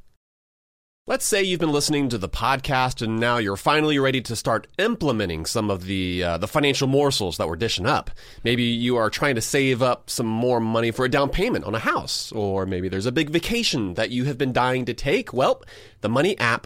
[1.06, 4.66] Let's say you've been listening to the podcast and now you're finally ready to start
[4.80, 8.10] implementing some of the uh, the financial morsels that we're dishing up.
[8.44, 11.76] Maybe you are trying to save up some more money for a down payment on
[11.76, 15.34] a house, or maybe there's a big vacation that you have been dying to take.
[15.34, 15.62] Well,
[16.02, 16.66] the money app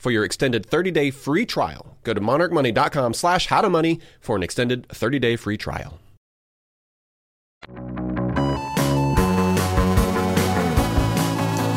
[0.00, 1.96] for your extended 30-day free trial.
[2.04, 6.00] Go to monarchmoney.com slash howtomoney for an extended 30-day free trial.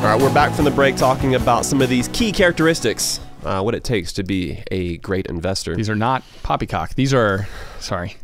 [0.03, 3.61] All right, we're back from the break talking about some of these key characteristics, uh,
[3.61, 5.75] what it takes to be a great investor.
[5.75, 6.95] These are not poppycock.
[6.95, 7.47] These are,
[7.79, 8.15] sorry.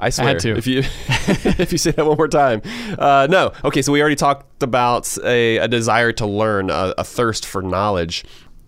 [0.00, 0.28] I swear.
[0.28, 0.56] I had to.
[0.56, 0.78] If you
[1.58, 2.62] if you say that one more time,
[2.98, 3.52] uh, no.
[3.64, 7.62] Okay, so we already talked about a, a desire to learn, a, a thirst for
[7.62, 8.24] knowledge.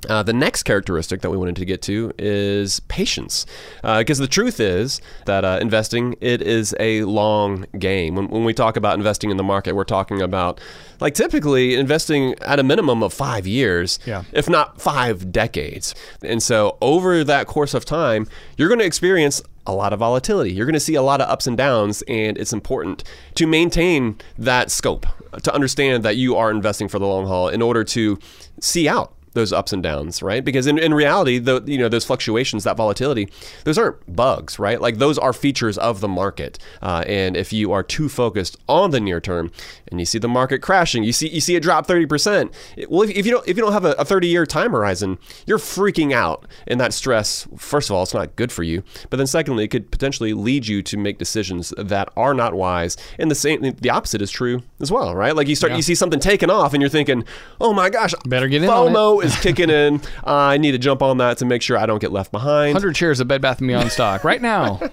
[0.09, 3.45] Uh, the next characteristic that we wanted to get to is patience,
[3.83, 8.15] because uh, the truth is that uh, investing it is a long game.
[8.15, 10.61] When, when, we talk about investing in the market, we're talking about
[11.01, 14.25] like typically investing at a minimum of five years, yeah.
[14.33, 15.95] if not five decades.
[16.23, 20.53] And so over that course of time, you're going to experience a lot of volatility.
[20.53, 24.19] You're going to see a lot of ups and downs, and it's important to maintain
[24.39, 25.07] that scope
[25.43, 28.19] to understand that you are investing for the long haul in order to
[28.61, 30.45] see out those ups and downs, right?
[30.45, 33.29] Because in, in reality, the you know those fluctuations, that volatility,
[33.65, 34.81] those aren't bugs, right?
[34.81, 36.59] Like those are features of the market.
[36.83, 39.51] Uh, and if you are too focused on the near term
[39.89, 42.53] and you see the market crashing, you see you see it drop thirty percent.
[42.89, 45.59] Well, if, if, you don't if you don't have a thirty year time horizon, you're
[45.59, 47.47] freaking out, and that stress.
[47.57, 48.83] First of all, it's not good for you.
[49.11, 52.97] But then secondly, it could potentially lead you to make decisions that are not wise.
[53.19, 55.35] And the same, the opposite is true as well, right?
[55.37, 55.77] Like you start, Yeah.
[55.77, 57.25] you see something taking off, and you're thinking,
[57.61, 60.01] "Oh my gosh, Better get in on it." Is kicking in.
[60.25, 62.75] I need to jump on that to make sure I don't get left behind.
[62.75, 64.81] 100 shares of Bed Bath & Beyond stock right now.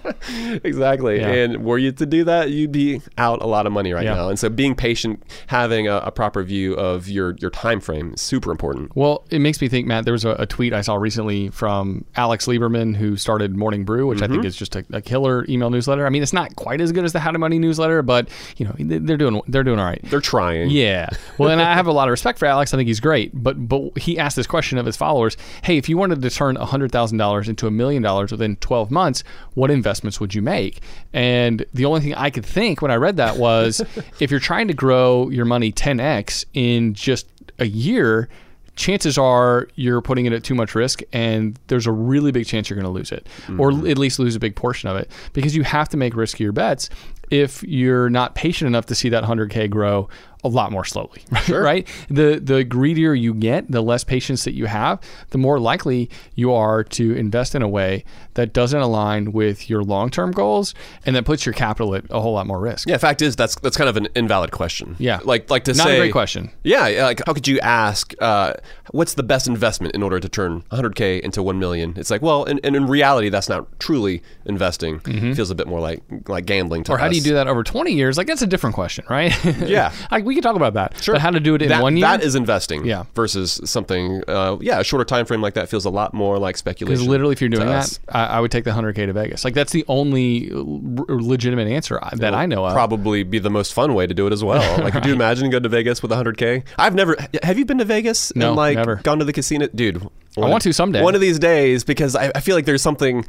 [0.64, 1.18] Exactly.
[1.18, 1.28] Yeah.
[1.28, 4.14] And were you to do that, you'd be out a lot of money right Yeah.
[4.14, 4.28] now.
[4.28, 8.20] And so being patient, having a, a proper view of your, your time frame is
[8.20, 8.94] super important.
[8.94, 10.04] Well, it makes me think, Matt.
[10.04, 14.06] There was a, a tweet I saw recently from Alex Lieberman, who started Morning Brew,
[14.06, 14.46] which I think mm-hmm.
[14.46, 16.06] is just a, a killer email newsletter.
[16.06, 18.66] I mean, it's not quite as good as the How to Money newsletter, but you
[18.66, 20.00] know they- they're doing they're doing all right.
[20.04, 20.70] They're trying.
[20.70, 21.08] Yeah.
[21.38, 22.74] Well, and I have a lot of respect for Alex.
[22.74, 23.30] I think he's great.
[23.34, 26.56] But but he asked this question of his followers: Hey, if you wanted to turn
[26.56, 30.80] hundred thousand dollars into a million dollars within twelve months, what investments would you make?
[31.12, 33.80] And the only thing I could think when I read that was,
[34.20, 37.26] if you're trying to grow your money ten x in just
[37.58, 38.28] a year.
[38.76, 42.70] Chances are you're putting it at too much risk, and there's a really big chance
[42.70, 43.26] you're going to lose it,
[43.58, 43.88] or mm-hmm.
[43.88, 46.88] at least lose a big portion of it, because you have to make riskier bets
[47.30, 50.08] if you're not patient enough to see that 100k grow
[50.44, 54.66] a lot more slowly right the the greedier you get the less patience that you
[54.66, 59.68] have the more likely you are to invest in a way that doesn't align with
[59.68, 60.74] your long-term goals
[61.04, 63.56] and that puts your capital at a whole lot more risk Yeah, fact is that's
[63.56, 64.94] that's kind of an invalid question.
[64.98, 65.18] Yeah.
[65.24, 66.50] like like to Not a great question.
[66.62, 68.54] Yeah, like how could you ask uh,
[68.92, 71.94] what's the best investment in order to turn 100k into 1 million?
[71.96, 75.00] It's like well, and, and in reality, that's not truly investing.
[75.06, 76.84] It feels a bit more like like gambling.
[76.84, 76.94] To Mm-hmm.
[76.94, 79.32] or how do you do that over 20 years like that's a different question right
[79.44, 79.92] Yeah.
[80.10, 81.14] like we could talk about that Sure.
[81.14, 82.84] but how to do it in that, one year That is investing.
[82.86, 83.04] Yeah.
[83.14, 86.56] Versus something, uh, yeah, a shorter time frame like that feels a lot more like
[86.56, 86.94] speculation.
[86.96, 89.44] Because literally, if you're doing that, I, I would take the 100k to Vegas.
[89.44, 92.72] Like that's the only legitimate answer I- that I know of.
[92.72, 94.58] probably be the most fun way to do it as well.
[94.88, 96.62] Like, could you imagine going to Vegas with 100k?
[96.78, 97.16] I've never.
[97.42, 98.96] Have you been to Vegas No, and like never.
[98.96, 100.02] gone to the casino, dude?
[100.34, 101.02] one- want to someday.
[101.02, 103.24] One of these days because I, I feel like there's something.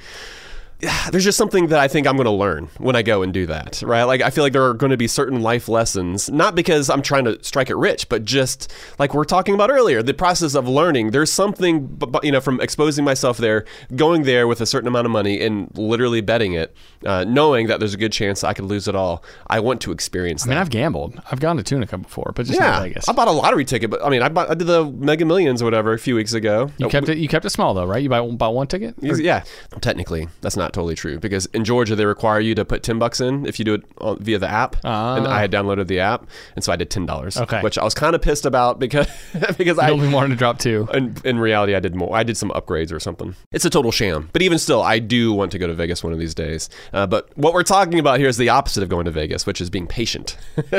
[1.11, 3.45] there's just something that I think I'm going to learn when I go and do
[3.47, 4.03] that, right?
[4.03, 7.01] Like I feel like there are going to be certain life lessons, not because I'm
[7.01, 10.69] trying to strike it rich, but just like we're talking about earlier, the process of
[10.69, 11.11] learning.
[11.11, 13.65] There's something, you know, from exposing myself there,
[13.95, 16.73] going there with a certain amount of money and literally betting it,
[17.05, 19.21] uh, knowing that there's a good chance I could lose it all.
[19.47, 20.61] I want to experience I mean, that.
[20.61, 21.21] I've gambled.
[21.29, 23.09] I've gone to Tunica before, but just not yeah, Vegas.
[23.09, 25.61] I bought a lottery ticket, but I mean, I, bought, I did the Mega Millions
[25.61, 26.71] or whatever a few weeks ago.
[26.77, 27.17] You kept it.
[27.17, 28.01] You kept it small though, right?
[28.01, 28.95] You bought, bought one ticket.
[29.03, 29.43] Or- Yeah,
[29.81, 33.19] technically, that's not totally true because in Georgia they require you to put ten bucks
[33.19, 33.83] in if you do it
[34.19, 37.37] via the app, and I had downloaded the app, and so I did ten dollars.
[37.37, 37.43] Ah.
[37.43, 37.61] Okay.
[37.61, 39.07] which I was kind of pissed about because
[39.57, 40.87] because I I only wanted to drop two.
[40.93, 42.15] in, in reality, I did more.
[42.15, 43.35] I did some upgrades or something.
[43.51, 44.29] It's a total sham.
[44.33, 46.69] But even still, I do want to go to Vegas one of these days.
[46.93, 49.61] Uh, but what we're talking about here is the opposite of going to Vegas, which
[49.61, 50.37] is being patient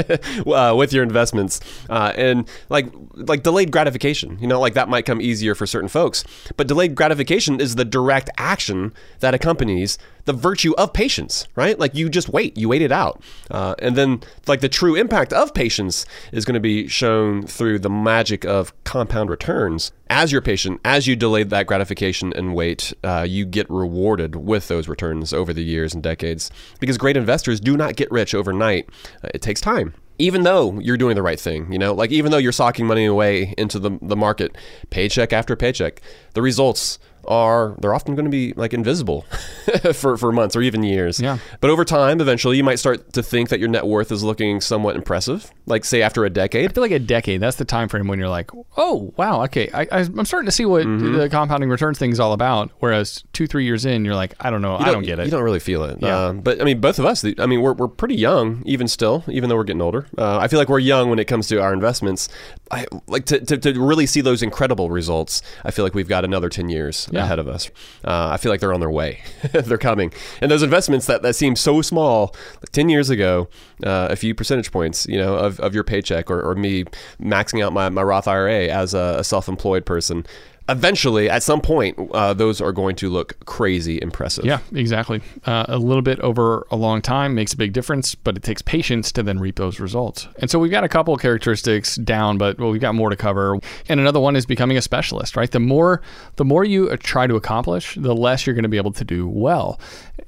[0.47, 4.39] uh, with your investments uh, and like like delayed gratification.
[4.41, 6.23] You know, like that might come easier for certain folks.
[6.57, 9.80] But delayed gratification is the direct action that accompanies
[10.25, 11.79] the virtue of patience, right?
[11.79, 13.23] Like you just wait, you wait it out.
[13.51, 17.81] Uh, and then, like, the true impact of patience is going to be shown through
[17.81, 19.93] the magic of compound returns.
[20.09, 24.69] As you're patient, as you delay that gratification and wait, uh, you get rewarded with
[24.69, 26.51] those returns over the years and decades.
[26.81, 28.89] Because great investors do not get rich overnight,
[29.25, 32.31] uh, it takes time even though you're doing the right thing, you know, like even
[32.31, 34.55] though you're socking money away into the, the market,
[34.91, 36.03] paycheck after paycheck,
[36.35, 39.23] the results are they're often going to be like invisible
[39.95, 41.21] for, for months or even years.
[41.21, 41.39] Yeah.
[41.61, 44.61] But over time, eventually, you might start to think that your net worth is looking
[44.61, 45.51] somewhat impressive.
[45.67, 46.71] Like say after a decade.
[46.71, 47.41] I feel like a decade.
[47.41, 50.65] That's the time frame when you're like, oh wow, okay, I, I'm starting to see
[50.65, 51.17] what Mm-hmm.
[51.19, 52.71] the compounding returns thing is all about.
[52.81, 55.27] Whereas two, three years in, you're like, I don't know, I don't get it.
[55.27, 55.99] You don't really feel it.
[56.01, 56.17] Yeah.
[56.17, 57.25] Uh, but I mean, both of us.
[57.39, 60.07] I mean, we're, we're pretty young, even still, even though we're getting older.
[60.17, 62.29] Uh, I feel like we're young when it comes to our investments.
[62.71, 65.43] I like to, to, to really see those incredible results.
[65.65, 67.25] I feel like we've got another ten years Yeah.
[67.25, 67.71] ahead of us.
[68.05, 69.21] Uh, I feel like they're on their way.
[69.53, 70.13] they're coming.
[70.41, 73.49] And those investments that, that seem so small, like ten years ago,
[73.85, 76.85] uh, a few percentage points, you know, of, of your paycheck, or, or me
[77.21, 80.25] maxing out my, my Roth IRA as a, a self-employed person.
[80.71, 84.45] Eventually, at some point, uh, those are going to look crazy impressive.
[84.45, 85.21] Yeah, exactly.
[85.45, 88.63] Uh, a little bit over a long time makes a big difference, but it takes
[88.63, 90.29] patience to then reap those results.
[90.39, 93.17] And so we've got a couple of characteristics down, but well, we've got more to
[93.17, 93.59] cover.
[93.89, 95.51] And another one is becoming a specialist, right?
[95.51, 96.03] The more
[96.37, 99.05] the more you uh, try to accomplish, the less you're going to be able to
[99.05, 99.81] do well.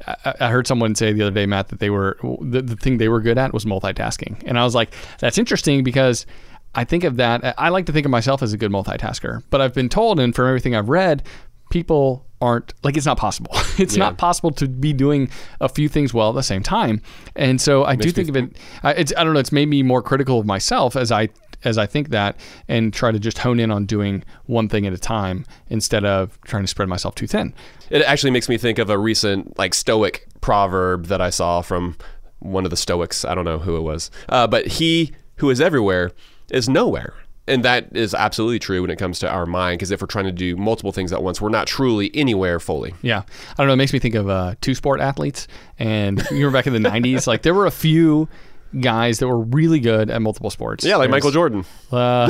[0.07, 2.99] I, I heard someone say the other day, Matt, that they were the, the thing
[2.99, 6.27] they were good at was multitasking, and I was like, that's interesting because.
[6.75, 7.55] I think of that.
[7.59, 10.35] I like to think of myself as a good multitasker, but I've been told, and
[10.35, 11.23] from everything I've read,
[11.71, 13.53] people aren't like it's not possible.
[13.79, 17.01] It's not possible to be doing a few things well at the same time.
[17.35, 18.55] And so I do think of it.
[18.83, 19.41] I, it's I don't know.
[19.41, 21.31] It's made me more critical of myself as I
[21.65, 22.37] as I think that
[22.69, 26.39] and try to just hone in on doing one thing at a time instead of
[26.43, 27.55] trying to spread myself too thin.
[27.89, 31.97] It actually makes me think of a recent like Stoic proverb that I saw from
[32.41, 33.25] one of the Stoics.
[33.25, 36.13] I don't know who it was, uh, but he who is everywhere
[36.53, 37.15] is nowhere.
[37.49, 40.27] And that is absolutely true when it comes to our mind, because if we're trying
[40.27, 42.95] to do multiple things at once, we're not truly anywhere fully.
[43.03, 43.73] Yeah, I don't know.
[43.73, 46.89] It makes me think of uh, two sport athletes, and you remember back in the
[46.89, 48.29] '90s, like there were a few
[48.81, 50.85] guys that were really good at multiple sports.
[50.85, 51.65] Yeah, like There's- Michael Jordan.
[51.93, 52.27] Uh,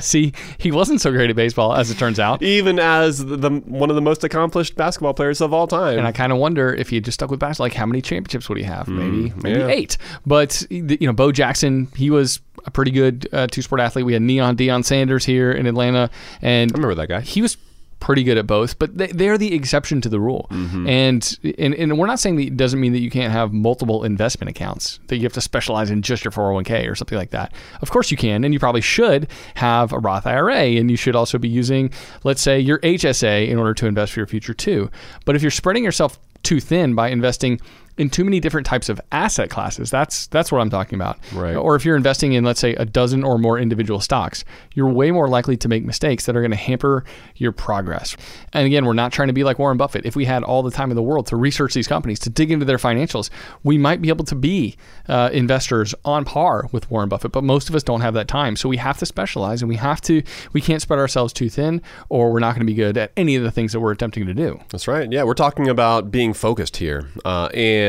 [0.00, 2.42] see, he wasn't so great at baseball, as it turns out.
[2.42, 5.96] Even as the, the one of the most accomplished basketball players of all time.
[5.96, 8.02] And I kind of wonder if he had just stuck with basketball, like how many
[8.02, 8.88] championships would he have?
[8.88, 9.68] Maybe, maybe yeah.
[9.68, 9.96] eight.
[10.26, 14.04] But you know, Bo Jackson, he was a pretty good uh, two-sport athlete.
[14.04, 16.10] We had Neon Deion Sanders here in Atlanta,
[16.42, 17.20] and I remember that guy.
[17.20, 17.56] he was
[17.98, 20.46] pretty good at both, but they, they're the exception to the rule.
[20.50, 20.88] Mm-hmm.
[20.88, 24.04] And, and and we're not saying that it doesn't mean that you can't have multiple
[24.04, 27.52] investment accounts, that you have to specialize in just your 401k or something like that.
[27.80, 31.16] Of course you can, and you probably should have a Roth IRA, and you should
[31.16, 31.90] also be using,
[32.22, 34.90] let's say, your HSA in order to invest for your future too.
[35.24, 37.60] But if you're spreading yourself too thin by investing
[37.98, 39.90] in too many different types of asset classes.
[39.90, 41.18] That's that's what I'm talking about.
[41.32, 41.56] Right.
[41.56, 45.10] Or if you're investing in let's say a dozen or more individual stocks, you're way
[45.10, 47.04] more likely to make mistakes that are going to hamper
[47.36, 48.16] your progress.
[48.52, 50.04] And again, we're not trying to be like Warren Buffett.
[50.04, 52.50] If we had all the time in the world to research these companies, to dig
[52.50, 53.30] into their financials,
[53.62, 54.76] we might be able to be
[55.08, 57.32] uh, investors on par with Warren Buffett.
[57.32, 59.76] But most of us don't have that time, so we have to specialize, and we
[59.76, 60.22] have to.
[60.52, 63.36] We can't spread ourselves too thin, or we're not going to be good at any
[63.36, 64.60] of the things that we're attempting to do.
[64.68, 65.10] That's right.
[65.10, 67.85] Yeah, we're talking about being focused here, uh, and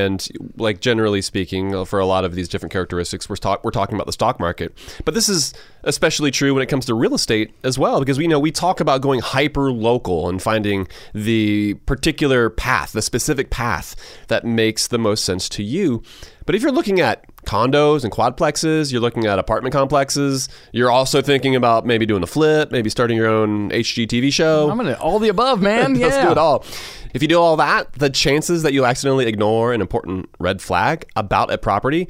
[0.58, 3.96] like generally speaking, uh, for a lot of these different characteristics, we're talk- we're talking
[3.96, 4.78] about the stock market.
[5.06, 8.28] But this is especially true when it comes to real estate as well, because we
[8.28, 13.96] know we talk about going hyper local and finding the particular path, the specific path
[14.28, 16.04] that makes the most sense to you.
[16.46, 21.22] But if you're looking at condos and quadplexes, you're looking at apartment complexes, you're also
[21.22, 24.70] thinking about maybe doing a flip, maybe starting your own HGTV show.
[24.70, 25.94] I'm gonna all the above, man.
[26.00, 26.26] Let's yeah.
[26.26, 26.66] do it all.
[27.14, 31.06] If you do all that, the chances that you accidentally ignore an important red flag
[31.16, 32.08] about a property,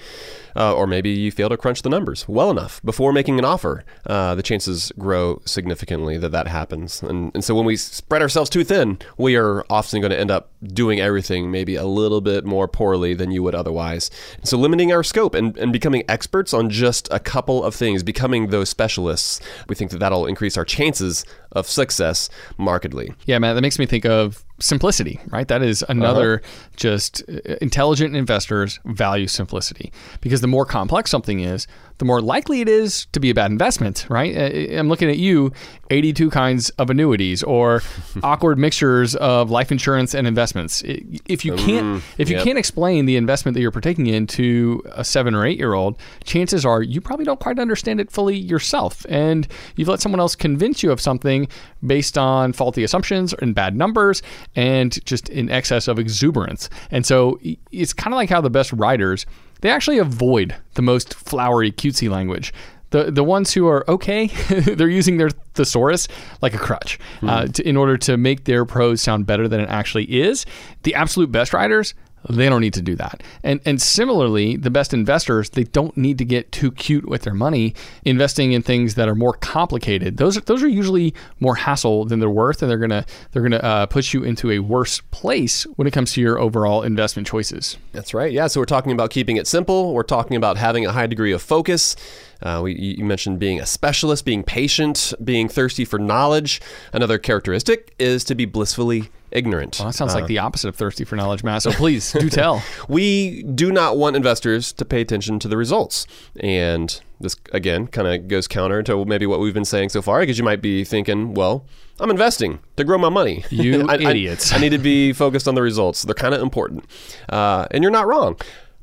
[0.55, 3.83] uh, or maybe you fail to crunch the numbers well enough before making an offer,
[4.05, 7.03] uh, the chances grow significantly that that happens.
[7.03, 10.31] And, and so when we spread ourselves too thin, we are often going to end
[10.31, 14.09] up doing everything maybe a little bit more poorly than you would otherwise.
[14.37, 18.01] And so limiting our scope and, and becoming experts on just a couple of things,
[18.01, 23.13] becoming those specialists, we think that that'll increase our chances of success markedly.
[23.25, 25.47] Yeah, man, that makes me think of simplicity, right?
[25.47, 26.69] That is another uh-huh.
[26.75, 29.91] just uh, intelligent investors value simplicity
[30.21, 33.51] because the more complex something is, the more likely it is to be a bad
[33.51, 34.35] investment, right?
[34.73, 35.51] I'm looking at you,
[35.89, 37.81] 82 kinds of annuities or
[38.23, 40.83] awkward mixtures of life insurance and investments.
[40.85, 42.43] If you can't if you yep.
[42.43, 45.97] can't explain the investment that you're partaking in to a 7 or 8 year old,
[46.23, 50.35] chances are you probably don't quite understand it fully yourself and you've let someone else
[50.35, 51.47] convince you of something
[51.85, 54.21] based on faulty assumptions and bad numbers
[54.55, 56.69] and just in excess of exuberance.
[56.91, 57.39] And so
[57.71, 59.25] it's kind of like how the best writers
[59.61, 62.53] they actually avoid the most flowery, cutesy language.
[62.91, 66.07] The, the ones who are okay, they're using their thesaurus
[66.41, 67.29] like a crutch mm.
[67.29, 70.45] uh, to, in order to make their prose sound better than it actually is.
[70.83, 71.93] The absolute best writers,
[72.29, 73.23] they don't need to do that.
[73.43, 77.33] And and similarly, the best investors, they don't need to get too cute with their
[77.33, 77.73] money
[78.03, 80.17] investing in things that are more complicated.
[80.17, 83.41] Those are, those are usually more hassle than they're worth and they're going to they're
[83.41, 86.83] going to uh, push you into a worse place when it comes to your overall
[86.83, 87.77] investment choices.
[87.93, 88.31] That's right.
[88.31, 91.31] Yeah, so we're talking about keeping it simple, we're talking about having a high degree
[91.31, 91.95] of focus.
[92.41, 96.61] Uh, we, you mentioned being a specialist, being patient, being thirsty for knowledge.
[96.93, 99.77] Another characteristic is to be blissfully ignorant.
[99.79, 101.63] Well, that sounds uh, like the opposite of thirsty for knowledge, Matt.
[101.63, 102.63] So please do tell.
[102.87, 106.07] we do not want investors to pay attention to the results.
[106.39, 110.19] And this, again, kind of goes counter to maybe what we've been saying so far,
[110.19, 111.65] because you might be thinking, well,
[111.99, 113.43] I'm investing to grow my money.
[113.49, 114.53] You I, idiots.
[114.53, 116.03] I, I, need to be focused on the results.
[116.03, 116.85] They're kind of important.
[117.29, 118.37] Uh, and you're not wrong.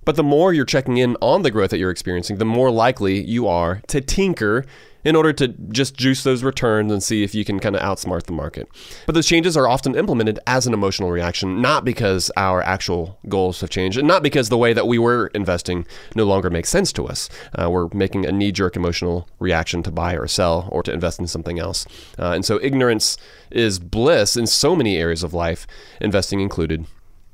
[0.05, 3.25] But the more you're checking in on the growth that you're experiencing, the more likely
[3.25, 4.67] you are to tinker
[5.05, 8.25] in order to just juice those returns and see if you can kind of outsmart
[8.25, 8.69] the market.
[9.07, 13.61] But those changes are often implemented as an emotional reaction, not because our actual goals
[13.61, 16.93] have changed, and not because the way that we were investing no longer makes sense
[16.95, 17.29] to us.
[17.59, 21.21] Uh, we're making a knee jerk emotional reaction to buy or sell or to invest
[21.21, 21.87] in something else.
[22.19, 23.17] Uh, and so ignorance
[23.51, 25.67] is bliss in so many areas of life,
[26.01, 26.87] investing included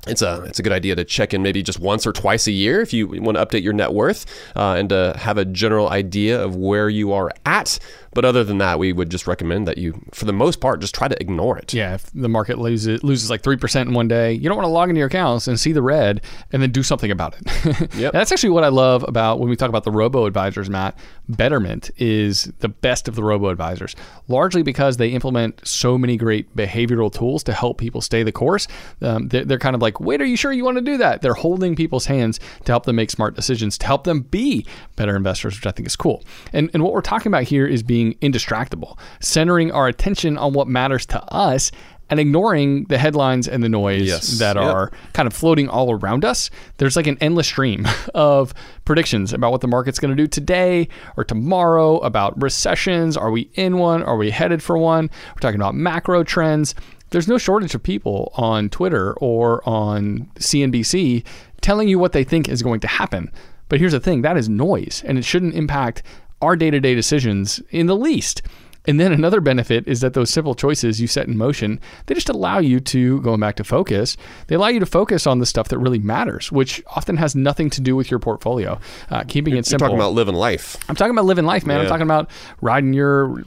[0.06, 2.52] it's a it's a good idea to check in maybe just once or twice a
[2.52, 4.26] year if you want to update your net worth
[4.56, 7.78] uh, and to have a general idea of where you are at
[8.12, 10.94] but other than that, we would just recommend that you, for the most part, just
[10.94, 11.72] try to ignore it.
[11.72, 14.66] Yeah, if the market loses loses like three percent in one day, you don't want
[14.66, 16.20] to log into your accounts and see the red
[16.52, 17.94] and then do something about it.
[17.94, 18.12] yep.
[18.12, 20.98] that's actually what I love about when we talk about the robo advisors, Matt.
[21.36, 23.94] Betterment is the best of the robo advisors,
[24.28, 28.66] largely because they implement so many great behavioral tools to help people stay the course.
[29.02, 31.22] Um, they're, they're kind of like, wait, are you sure you want to do that?
[31.22, 34.66] They're holding people's hands to help them make smart decisions, to help them be
[34.96, 36.24] better investors, which I think is cool.
[36.52, 40.68] And and what we're talking about here is being indistractable, centering our attention on what
[40.68, 41.70] matters to us
[42.10, 44.38] and ignoring the headlines and the noise yes.
[44.38, 44.64] that yep.
[44.64, 46.50] are kind of floating all around us.
[46.78, 48.52] There's like an endless stream of
[48.84, 53.16] predictions about what the market's going to do today or tomorrow, about recessions.
[53.16, 54.02] Are we in one?
[54.02, 55.08] Are we headed for one?
[55.34, 56.74] We're talking about macro trends.
[57.10, 61.24] There's no shortage of people on Twitter or on CNBC
[61.60, 63.30] telling you what they think is going to happen.
[63.68, 66.02] But here's the thing that is noise, and it shouldn't impact
[66.42, 68.42] our day to day decisions in the least.
[68.86, 72.28] And then another benefit is that those simple choices you set in motion, they just
[72.28, 74.16] allow you to, going back to focus,
[74.46, 77.68] they allow you to focus on the stuff that really matters, which often has nothing
[77.70, 78.80] to do with your portfolio.
[79.10, 79.86] Uh, keeping you're, it simple.
[79.86, 80.76] You're talking about living life.
[80.88, 81.76] I'm talking about living life, man.
[81.76, 81.82] Yeah.
[81.82, 82.30] I'm talking about
[82.62, 83.40] riding your,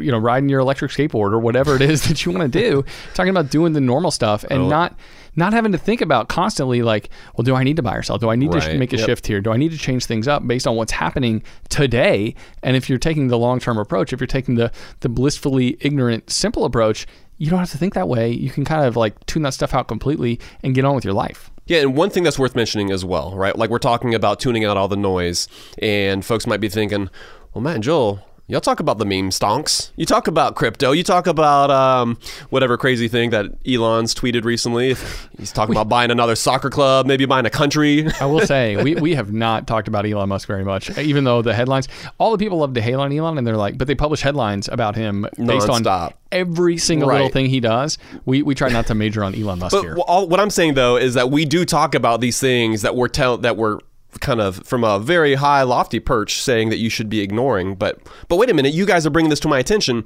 [0.00, 2.84] you know, riding your electric skateboard or whatever it is that you want to do.
[3.14, 4.68] talking about doing the normal stuff and oh.
[4.68, 4.96] not
[5.36, 8.18] not having to think about constantly like, well, do I need to buy or sell?
[8.18, 8.62] Do I need right.
[8.62, 9.06] to make a yep.
[9.06, 9.40] shift here?
[9.40, 12.34] Do I need to change things up based on what's happening today?
[12.62, 16.30] And if you're taking the long term approach, if you're taking the the blissfully ignorant,
[16.30, 17.06] simple approach,
[17.38, 18.30] you don't have to think that way.
[18.30, 21.14] You can kind of like tune that stuff out completely and get on with your
[21.14, 21.50] life.
[21.66, 23.56] Yeah, and one thing that's worth mentioning as well, right?
[23.56, 25.46] Like we're talking about tuning out all the noise,
[25.78, 27.08] and folks might be thinking,
[27.54, 28.20] well, Matt and Joel,
[28.50, 29.92] Y'all talk about the meme stonks.
[29.94, 30.90] You talk about crypto.
[30.90, 34.96] You talk about um, whatever crazy thing that Elon's tweeted recently.
[35.38, 38.08] He's talking about buying another soccer club, maybe buying a country.
[38.20, 41.42] I will say we, we have not talked about Elon Musk very much, even though
[41.42, 41.86] the headlines.
[42.18, 44.66] All the people love to hate on Elon, and they're like, but they publish headlines
[44.66, 46.10] about him based Non-stop.
[46.10, 47.18] on every single right.
[47.18, 47.98] little thing he does.
[48.24, 49.96] We we try not to major on Elon Musk but here.
[50.08, 53.06] All, what I'm saying though is that we do talk about these things that we're
[53.06, 53.78] tell that we're
[54.18, 57.98] kind of from a very high lofty perch saying that you should be ignoring but
[58.28, 60.04] but wait a minute you guys are bringing this to my attention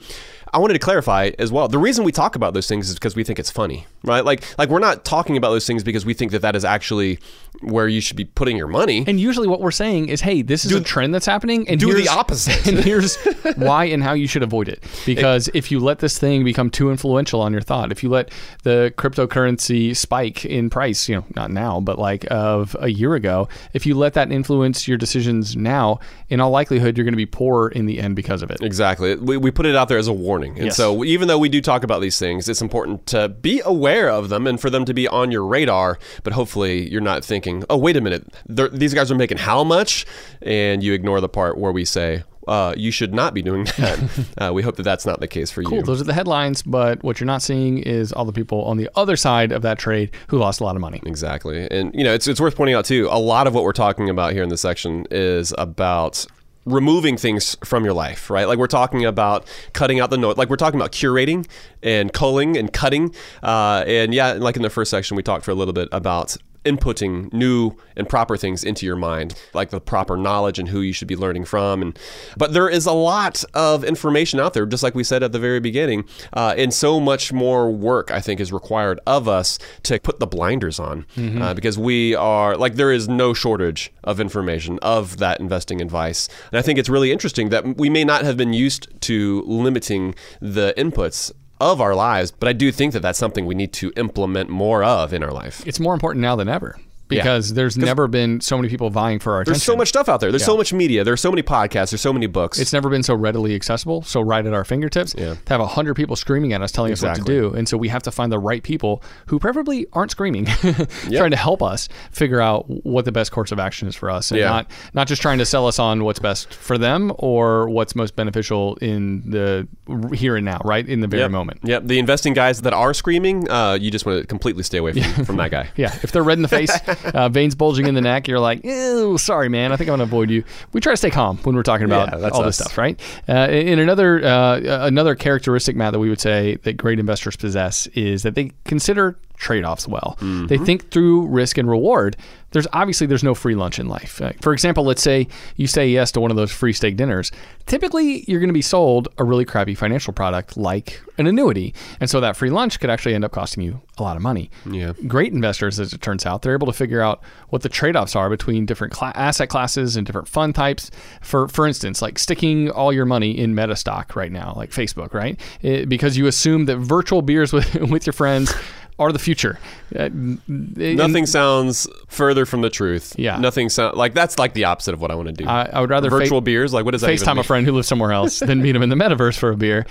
[0.54, 1.66] I wanted to clarify as well.
[1.66, 4.24] The reason we talk about those things is because we think it's funny, right?
[4.24, 7.18] Like, like we're not talking about those things because we think that that is actually
[7.60, 9.04] where you should be putting your money.
[9.06, 11.92] And usually, what we're saying is, hey, this is a trend that's happening, and do
[11.94, 12.66] the opposite.
[12.68, 13.16] and here's
[13.56, 14.82] why and how you should avoid it.
[15.04, 18.32] Because if you let this thing become too influential on your thought, if you let
[18.62, 23.48] the cryptocurrency spike in price, you know, not now, but like of a year ago,
[23.74, 27.26] if you let that influence your decisions now, in all likelihood, you're going to be
[27.26, 28.60] poor in the end because of it.
[28.60, 29.14] Exactly.
[29.14, 30.43] We, we put it out there as a warning.
[30.52, 30.76] And Yes.
[30.76, 34.28] so, even though we do talk about these things, it's important to be aware of
[34.28, 35.98] them and for them to be on your radar.
[36.22, 40.06] But hopefully, you're not thinking, oh, wait a minute, these guys are making how much?
[40.42, 44.26] And you ignore the part where we say, uh, you should not be doing that.
[44.36, 45.72] uh, we hope that that's not the case for Cool.
[45.78, 45.78] you.
[45.82, 45.86] Cool.
[45.86, 48.90] Those are the headlines, but what you're not seeing is all the people on the
[48.96, 51.00] other side of that trade who lost a lot of money.
[51.06, 51.66] Exactly.
[51.70, 54.10] And, you know, it's, it's worth pointing out, too, a lot of what we're talking
[54.10, 56.26] about here in this section is about
[56.66, 58.46] removing things from your life, right?
[58.46, 61.46] Like we're talking about cutting out the noise, like we're talking about curating
[61.82, 63.14] and culling and cutting.
[63.42, 66.36] Uh, and yeah, like in the first section, we talked for a little bit about
[66.64, 70.92] inputting new and proper things into your mind like the proper knowledge and who you
[70.92, 71.82] should be learning from.
[71.82, 71.98] And
[72.36, 75.38] but there is a lot of information out there just like we said at the
[75.38, 79.98] very beginning uh, and so much more work i think is required of us to
[80.00, 84.78] put the blinders on uh, because we are like there is no shortage of information
[84.80, 86.28] of that investing advice.
[86.50, 90.14] And i think it's really interesting that we may not have been used to limiting
[90.40, 91.32] the inputs
[91.64, 94.84] of our lives but i do think that that's something we need to implement more
[94.84, 95.62] of in our life.
[95.66, 96.78] It's more important now than ever
[97.08, 99.52] because there's never been so many people vying for our attention.
[99.58, 100.30] There's so much stuff out there.
[100.32, 101.04] There's so much media.
[101.04, 101.90] There's so many podcasts.
[101.90, 102.58] There's so many books.
[102.58, 105.14] It's never been so readily accessible, so right at our fingertips.
[105.16, 105.34] Yeah.
[105.34, 107.76] To have a hundred people screaming at us, telling us what to do, and so
[107.76, 110.46] we have to find the right people who preferably aren't screaming,
[111.10, 114.30] trying to help us figure out what the best course of action is for us,
[114.30, 114.48] and Yeah.
[114.48, 118.16] not not just trying to sell us on what's best for them or what's most
[118.16, 119.68] beneficial in the
[120.14, 121.30] here and now, right in the very Yep.
[121.30, 121.60] moment.
[121.64, 121.84] Yep.
[121.86, 125.24] The investing guys that are screaming, uh, you just want to completely stay away from,
[125.26, 125.68] from that guy.
[125.76, 126.72] Yeah, if they're red in the face,
[127.14, 129.72] uh, veins bulging in the neck, you're like, ew, sorry, man.
[129.72, 130.44] I think I'm going to avoid you.
[130.72, 133.00] We try to stay calm when we're talking about Yeah, all this stuff, right?
[133.28, 137.86] Uh, in another uh, another characteristic, Matt, that we would say that great investors possess
[137.88, 140.16] is that they consider trade-offs well.
[140.20, 140.46] Mm-hmm.
[140.46, 142.16] They think through risk and reward.
[142.54, 144.22] There's obviously there's no free lunch in life.
[144.22, 147.30] Uh, for example, let's say you say yes to one of those free steak dinners.
[147.66, 152.08] Typically, you're going to be sold a really crappy financial product like an annuity, and
[152.10, 154.92] so that free lunch could actually end up costing you a lot of money Yeah.
[155.06, 158.28] great investors, as it turns out, they're able to figure out what the trade-offs are
[158.28, 160.90] between different cla- asset classes and different fund types.
[161.22, 165.14] For for instance, like sticking all your money in meta stock right now, like Facebook,
[165.14, 165.38] right?
[165.62, 168.52] It- because you assume that virtual beers with with your friends
[168.98, 169.58] are the future.
[169.98, 170.08] Uh,
[170.46, 173.12] Nothing sounds further from the truth.
[173.18, 173.38] Yeah.
[173.38, 175.46] Nothing sounds like that's like the opposite of what I want to do.
[175.46, 177.72] I, I would rather fa- Virtual beers, like what does that FaceTime a friend who
[177.72, 179.84] lives somewhere else than meet him in the metaverse for a beer.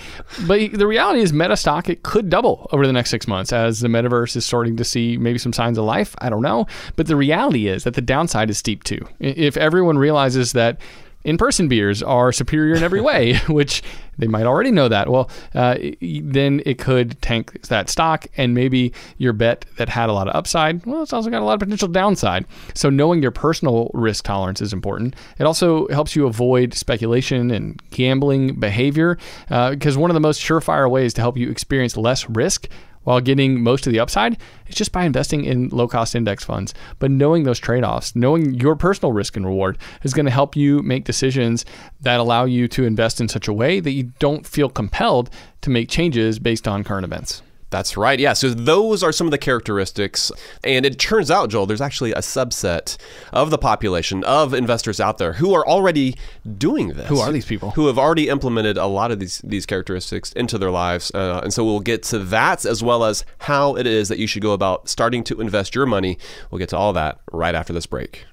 [0.46, 3.80] But the reality is, meta stock it could double over the next six months as
[3.80, 6.14] the metaverse is starting to see maybe some signs of life.
[6.18, 9.06] I don't know, but the reality is that the downside is steep too.
[9.20, 10.80] If everyone realizes that.
[11.26, 13.82] In-person beers are superior in every way, which
[14.18, 15.08] they might already know that.
[15.08, 20.12] Well, uh, then it could tank that stock, and maybe your bet that had a
[20.12, 22.46] lot of upside, well, it's also got a lot of potential downside.
[22.74, 25.14] So knowing your personal risk tolerance is important.
[25.38, 30.90] It also helps you avoid speculation and gambling behavior, because one of the most surefire
[30.90, 32.68] ways to help you experience less risk
[33.04, 34.36] while getting most of the upside
[34.66, 36.74] is just by investing in low cost index funds.
[36.98, 40.56] But knowing those trade offs, knowing your personal risk and reward is going to help
[40.56, 41.64] you make decisions
[42.00, 45.30] that allow you to invest in such a way that you don't feel compelled
[45.62, 47.42] to make changes based on current events.
[47.74, 48.20] That's right.
[48.20, 48.34] Yeah.
[48.34, 50.30] So those are some of the characteristics.
[50.62, 52.96] And it turns out, Joel, there's actually a subset
[53.32, 56.14] of the population of investors out there who are already
[56.56, 57.08] doing this.
[57.08, 57.72] Who are these people?
[57.72, 61.10] Who have already implemented a lot of these these characteristics into their lives.
[61.12, 64.28] Uh, and so we'll get to that as well as how it is that you
[64.28, 66.16] should go about starting to invest your money.
[66.52, 68.24] We'll get to all that right after this break.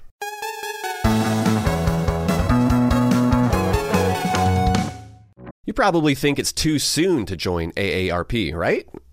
[5.64, 8.86] You probably think it's too soon to join AARP, right?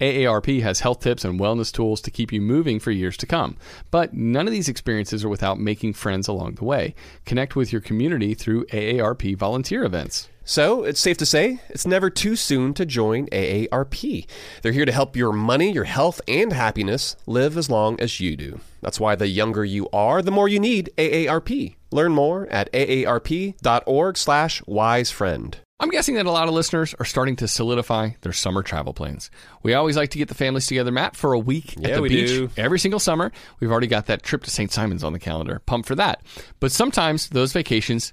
[0.00, 3.56] AARP has health tips and wellness tools to keep you moving for years to come.
[3.90, 6.94] But none of these experiences are without making friends along the way.
[7.24, 10.28] Connect with your community through AARP volunteer events.
[10.44, 14.26] So it's safe to say it's never too soon to join AARP.
[14.62, 18.36] They're here to help your money, your health, and happiness live as long as you
[18.36, 18.60] do.
[18.82, 21.76] That's why the younger you are, the more you need AARP.
[21.90, 25.54] Learn more at aarp.org slash wisefriend.
[25.80, 29.30] I'm guessing that a lot of listeners are starting to solidify their summer travel plans.
[29.62, 32.02] We always like to get the families together, Matt, for a week Yeah, at the
[32.02, 32.50] we beach do.
[32.56, 33.32] every single summer.
[33.60, 34.70] We've already got that trip to St.
[34.70, 35.60] Simon's on the calendar.
[35.66, 36.22] Pumped for that.
[36.60, 38.12] But sometimes those vacations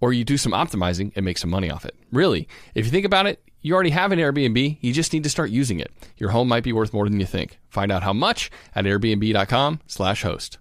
[0.00, 1.94] or you do some optimizing and make some money off it.
[2.10, 5.30] Really, if you think about it, you already have an Airbnb, you just need to
[5.30, 5.92] start using it.
[6.16, 7.58] Your home might be worth more than you think.
[7.68, 10.58] Find out how much at airbnb.com/host.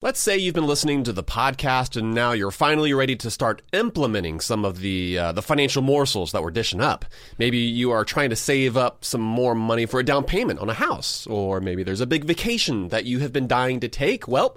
[0.00, 3.62] Let's say you've been listening to the podcast and now you're finally ready to start
[3.72, 7.04] implementing some of the uh, the financial morsels that we're dishing up.
[7.36, 10.70] Maybe you are trying to save up some more money for a down payment on
[10.70, 14.28] a house, or maybe there's a big vacation that you have been dying to take.
[14.28, 14.56] Well,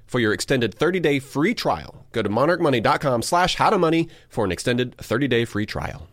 [0.11, 2.05] for your extended 30 day free trial.
[2.11, 6.05] Go to monarchmoney.com slash how to money for an extended 30 day free trial.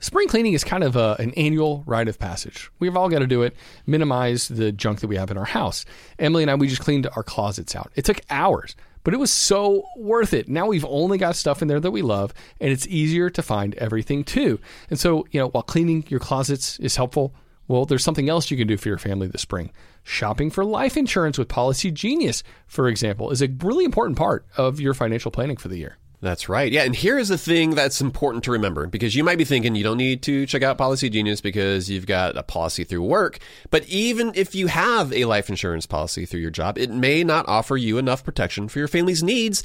[0.00, 2.70] Spring cleaning is kind of a, an annual rite of passage.
[2.78, 3.56] We've all got to do it,
[3.86, 5.86] minimize the junk that we have in our house.
[6.18, 7.90] Emily and I, we just cleaned our closets out.
[7.94, 10.46] It took hours, but it was so worth it.
[10.46, 13.74] Now we've only got stuff in there that we love, and it's easier to find
[13.76, 14.60] everything too.
[14.90, 17.34] And so, you know, while cleaning your closets is helpful,
[17.66, 19.72] well, there's something else you can do for your family this spring.
[20.08, 24.94] Shopping for life insurance with Policygenius, for example, is a really important part of your
[24.94, 25.98] financial planning for the year.
[26.20, 26.70] That's right.
[26.70, 29.74] Yeah, and here is the thing that's important to remember because you might be thinking
[29.74, 33.40] you don't need to check out Policygenius because you've got a policy through work.
[33.70, 37.48] But even if you have a life insurance policy through your job, it may not
[37.48, 39.64] offer you enough protection for your family's needs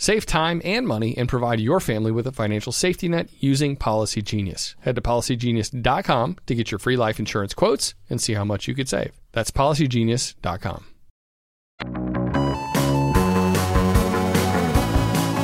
[0.00, 4.74] Save time and money and provide your family with a financial safety net using Policygenius.
[4.80, 8.74] Head to policygenius.com to get your free life insurance quotes and see how much you
[8.74, 9.12] could save.
[9.32, 12.19] That's policygenius.com.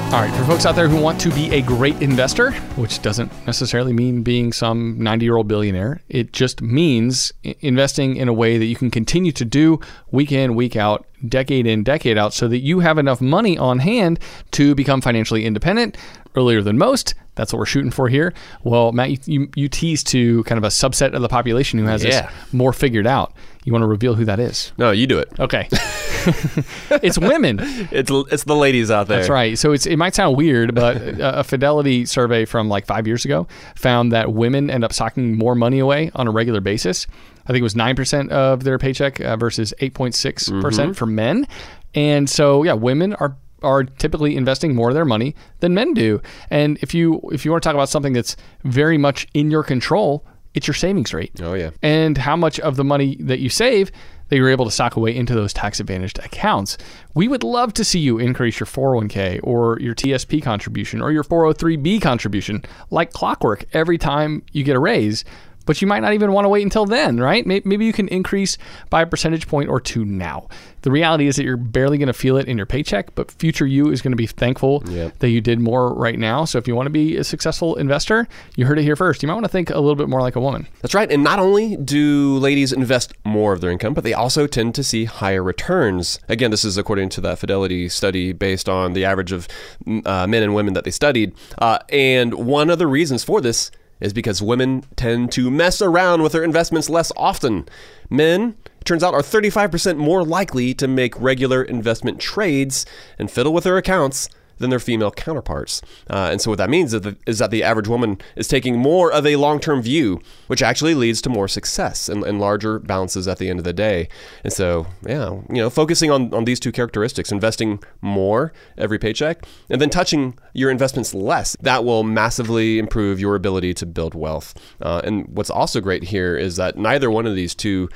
[0.07, 3.31] All right, for folks out there who want to be a great investor, which doesn't
[3.45, 8.57] necessarily mean being some 90 year old billionaire, it just means investing in a way
[8.57, 9.81] that you can continue to do
[10.13, 13.81] week in, week out, decade in, decade out, so that you have enough money on
[13.81, 14.21] hand
[14.53, 15.99] to become financially independent
[16.37, 17.15] earlier than most.
[17.35, 18.33] That's what we're shooting for here.
[18.65, 21.85] Well, Matt, you, you, you teased to kind of a subset of the population who
[21.87, 22.23] has Yeah.
[22.31, 23.35] this more figured out.
[23.65, 24.73] You want to reveal who that is?
[24.79, 25.29] No, you do it.
[25.39, 25.69] Okay.
[26.91, 27.59] it's women.
[27.61, 29.19] It's, it's the ladies out there.
[29.19, 29.59] That's right.
[29.59, 33.25] So it's it might sound weird, but a a Fidelity survey from like five years
[33.25, 37.07] ago found that women end up socking more money away on a regular basis.
[37.45, 40.97] I think it was nine percent of their paycheck uh, versus eight point six percent
[40.97, 41.47] for men.
[41.95, 46.21] And so yeah, women are are typically investing more of their money than men do.
[46.51, 49.63] And if you if you want to talk about something that's very much in your
[49.63, 51.71] control, it's your savings rate Oh, yeah.
[51.83, 53.91] and how much of the money that you save
[54.29, 56.77] that you're able to sock away into those tax advantaged accounts.
[57.15, 61.23] We would love to see you increase your 401k or your TSP contribution or your
[61.23, 65.25] 403b contribution like clockwork every time you get a raise.
[65.67, 67.45] But you might not even want to wait until then, right?
[67.47, 68.57] Maybe you can increase
[68.89, 70.49] by a percentage point or two now.
[70.83, 73.67] The reality is that you're barely going to feel it in your paycheck, but future
[73.67, 75.19] you is going to be thankful Yep.
[75.19, 76.45] that you did more right now.
[76.45, 79.21] So if you want to be a successful investor, you heard it here first.
[79.23, 80.69] You might want to think a little bit more like a woman.
[80.83, 81.11] That's right.
[81.11, 84.85] And not only do ladies invest more of their income, but they also tend to
[84.85, 86.21] see higher returns.
[86.29, 89.49] Again, this is according to that Fidelity study based on the average of
[89.85, 91.33] mm, uh, men and women that they studied.
[91.59, 96.23] Uh, and one of the reasons for this is because women tend to mess around
[96.23, 97.67] with their investments less often.
[98.11, 102.87] Men, turns out, are 35% more likely to make regular investment trades
[103.19, 104.29] and fiddle with their accounts
[104.59, 105.83] than their female counterparts.
[106.09, 108.79] Uh, and so what that means is that, is that the average woman is taking
[108.79, 113.29] more of a long-term view, which actually leads to more success and, and larger balances
[113.29, 114.09] at the end of the day.
[114.45, 119.45] And so, yeah, you know, focusing on, on these two characteristics, investing more every paycheck,
[119.69, 124.55] and then touching your investments less, that will massively improve your ability to build wealth.
[124.81, 127.89] Uh, and what's also great here is that neither one of these two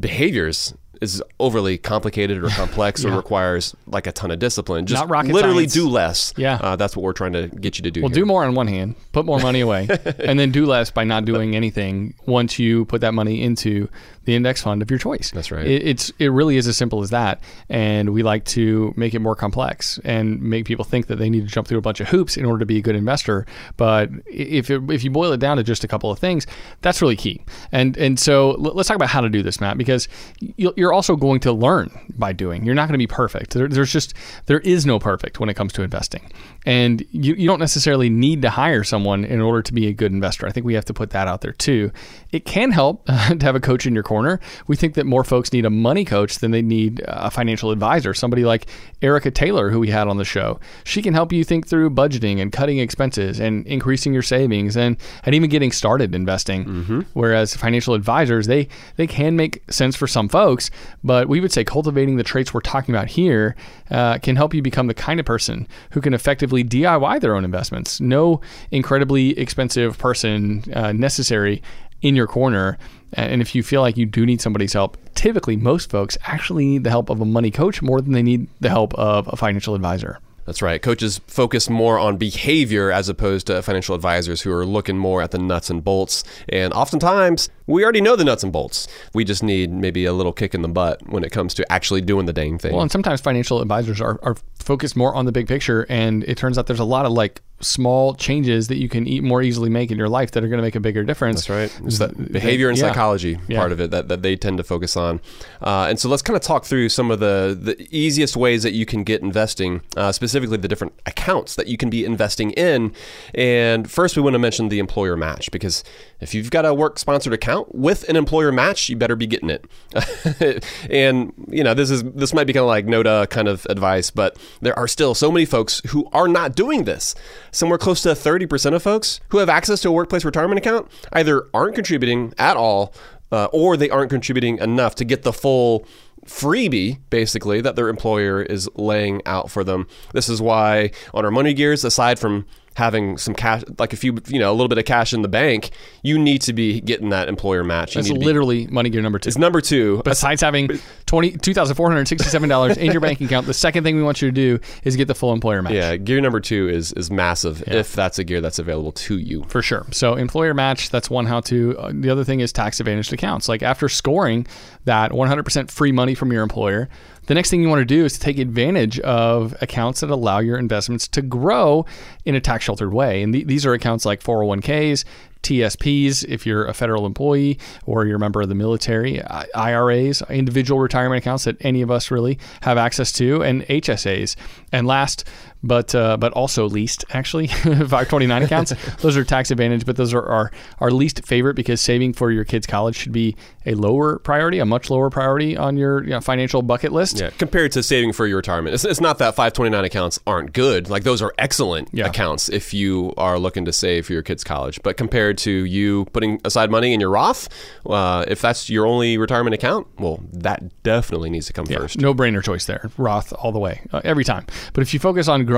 [0.00, 4.86] behaviors is overly complicated or complex or requires like a ton of discipline.
[4.86, 5.74] Just Not rocket literally science.
[5.74, 6.34] do less.
[6.36, 6.58] Yeah.
[6.60, 8.02] Uh, that's what we're trying to get you to do.
[8.02, 8.22] Well, here.
[8.22, 9.88] do more on one hand, put more money away,
[10.18, 13.88] and then do less by not doing anything once you put that money into
[14.26, 15.30] the index fund of your choice.
[15.30, 15.66] That's right.
[15.66, 19.20] It, it's it really is as simple as that, and we like to make it
[19.20, 22.08] more complex and make people think that they need to jump through a bunch of
[22.08, 23.46] hoops in order to be a good investor.
[23.76, 26.46] But if it, if you boil it down to just a couple of things,
[26.82, 27.40] that's really key.
[27.72, 30.08] And and so l- let's talk about how to do this, Matt, because
[30.56, 32.64] you're also going to learn by doing.
[32.64, 33.54] You're not going to be perfect.
[33.54, 34.12] There, there's just
[34.46, 36.30] there is no perfect when it comes to investing,
[36.66, 40.12] and you you don't necessarily need to hire someone in order to be a good
[40.12, 40.46] investor.
[40.46, 41.92] I think we have to put that out there too.
[42.32, 44.40] It can help to have a coach in your corner.
[44.66, 48.12] We think that more folks need a money coach than they need a financial advisor.
[48.14, 48.66] Somebody like
[49.00, 52.40] Erica Taylor, who we had on the show, she can help you think through budgeting
[52.42, 56.64] and cutting expenses and increasing your savings and and even getting started investing.
[57.12, 60.70] Whereas financial advisors, they they can make sense for some folks,
[61.04, 63.54] but we would say cultivating the traits we're talking about here
[63.90, 67.44] uh, can help you become the kind of person who can effectively DIY their own
[67.44, 68.00] investments.
[68.00, 68.40] No
[68.70, 71.62] incredibly expensive person uh, necessary
[72.02, 72.78] in your corner.
[73.12, 76.84] And if you feel like you do need somebody's help, typically most folks actually need
[76.84, 79.74] the help of a money coach more than they need the help of a financial
[79.74, 80.18] advisor.
[80.46, 80.80] That's right.
[80.80, 85.32] Coaches focus more on behavior as opposed to financial advisors who are looking more at
[85.32, 86.22] the nuts and bolts.
[86.48, 88.86] And oftentimes, we already know the nuts and bolts.
[89.12, 92.00] We just need maybe a little kick in the butt when it comes to actually
[92.00, 92.72] doing the dang thing.
[92.72, 94.36] Well, and sometimes financial advisors are, are
[94.66, 97.40] focused more on the big picture, and it turns out there's a lot of like
[97.60, 100.58] small changes that you can eat more easily make in your life that are going
[100.58, 101.46] to make a bigger difference.
[101.46, 101.86] That's right.
[101.86, 103.58] It's that behavior and psychology Yeah.
[103.60, 105.22] part of it that, that they tend to focus on.
[105.62, 108.74] Uh, and so let's kind of talk through some of the, the easiest ways that
[108.74, 112.92] you can get investing, uh, specifically the different accounts that you can be investing in.
[113.34, 115.82] And first, we want to mention the employer match because
[116.20, 119.48] if you've got a work sponsored account with an employer match, you better be getting
[119.48, 119.64] it.
[120.90, 124.10] and you know this is this might be kind of like Noda kind of advice,
[124.10, 127.14] but there are still so many folks who are not doing this.
[127.50, 131.46] Somewhere close to 30% of folks who have access to a workplace retirement account either
[131.54, 132.92] aren't contributing at all
[133.32, 135.86] uh, or they aren't contributing enough to get the full
[136.24, 139.86] freebie basically that their employer is laying out for them.
[140.12, 142.46] This is why on our money gears aside from
[142.76, 145.28] having some cash like a few you know a little bit of cash in the
[145.28, 145.70] bank,
[146.02, 147.94] you need to be getting that employer match.
[147.94, 149.28] You That's need to be- literally money gear number two.
[149.28, 150.02] it's number 2.
[150.04, 150.68] Besides having
[151.06, 153.96] twenty two thousand four hundred sixty seven dollars in your bank account, the second thing
[153.96, 155.72] we want you to do is get the full employer match.
[155.72, 159.44] yeah, gear number 2 is is massive if that's a gear that's available to you.
[159.48, 159.86] For sure.
[159.90, 161.76] So employer match, that's one how to.
[161.78, 163.48] Uh, the other thing is tax advantaged accounts.
[163.48, 164.46] Like after scoring
[164.84, 166.88] that 100% free money from your employer,
[167.26, 170.38] the next thing you want to do is to take advantage of accounts that allow
[170.38, 171.84] your investments to grow
[172.24, 173.22] in a tax sheltered way.
[173.22, 175.04] And th- these are accounts like 401ks,
[175.42, 179.22] TSPs, if you're a federal employee or you're a member of the military,
[179.54, 184.34] IRAs, individual retirement accounts that any of us really have access to, and HSAs.
[184.72, 185.24] And last,
[185.66, 188.72] but uh, but also least actually 529 accounts.
[189.00, 190.50] Those are tax advantage, but those are our,
[190.80, 193.36] our least favorite because saving for your kids' college should be
[193.66, 197.18] a lower priority, a much lower priority on your you know, financial bucket list.
[197.20, 198.74] Yeah, compared to saving for your retirement.
[198.74, 200.88] It's, it's not that 529 accounts aren't good.
[200.88, 202.06] Like those are excellent Yeah.
[202.06, 204.80] accounts if you are looking to save for your kids' college.
[204.82, 207.48] But compared to you putting aside money in your Roth,
[207.86, 212.00] uh, if that's your only retirement account, well, that definitely needs to come first.
[212.00, 212.90] No brainer choice there.
[212.96, 214.46] Roth all the way, uh, every time.
[214.72, 215.55] But if you focus on growing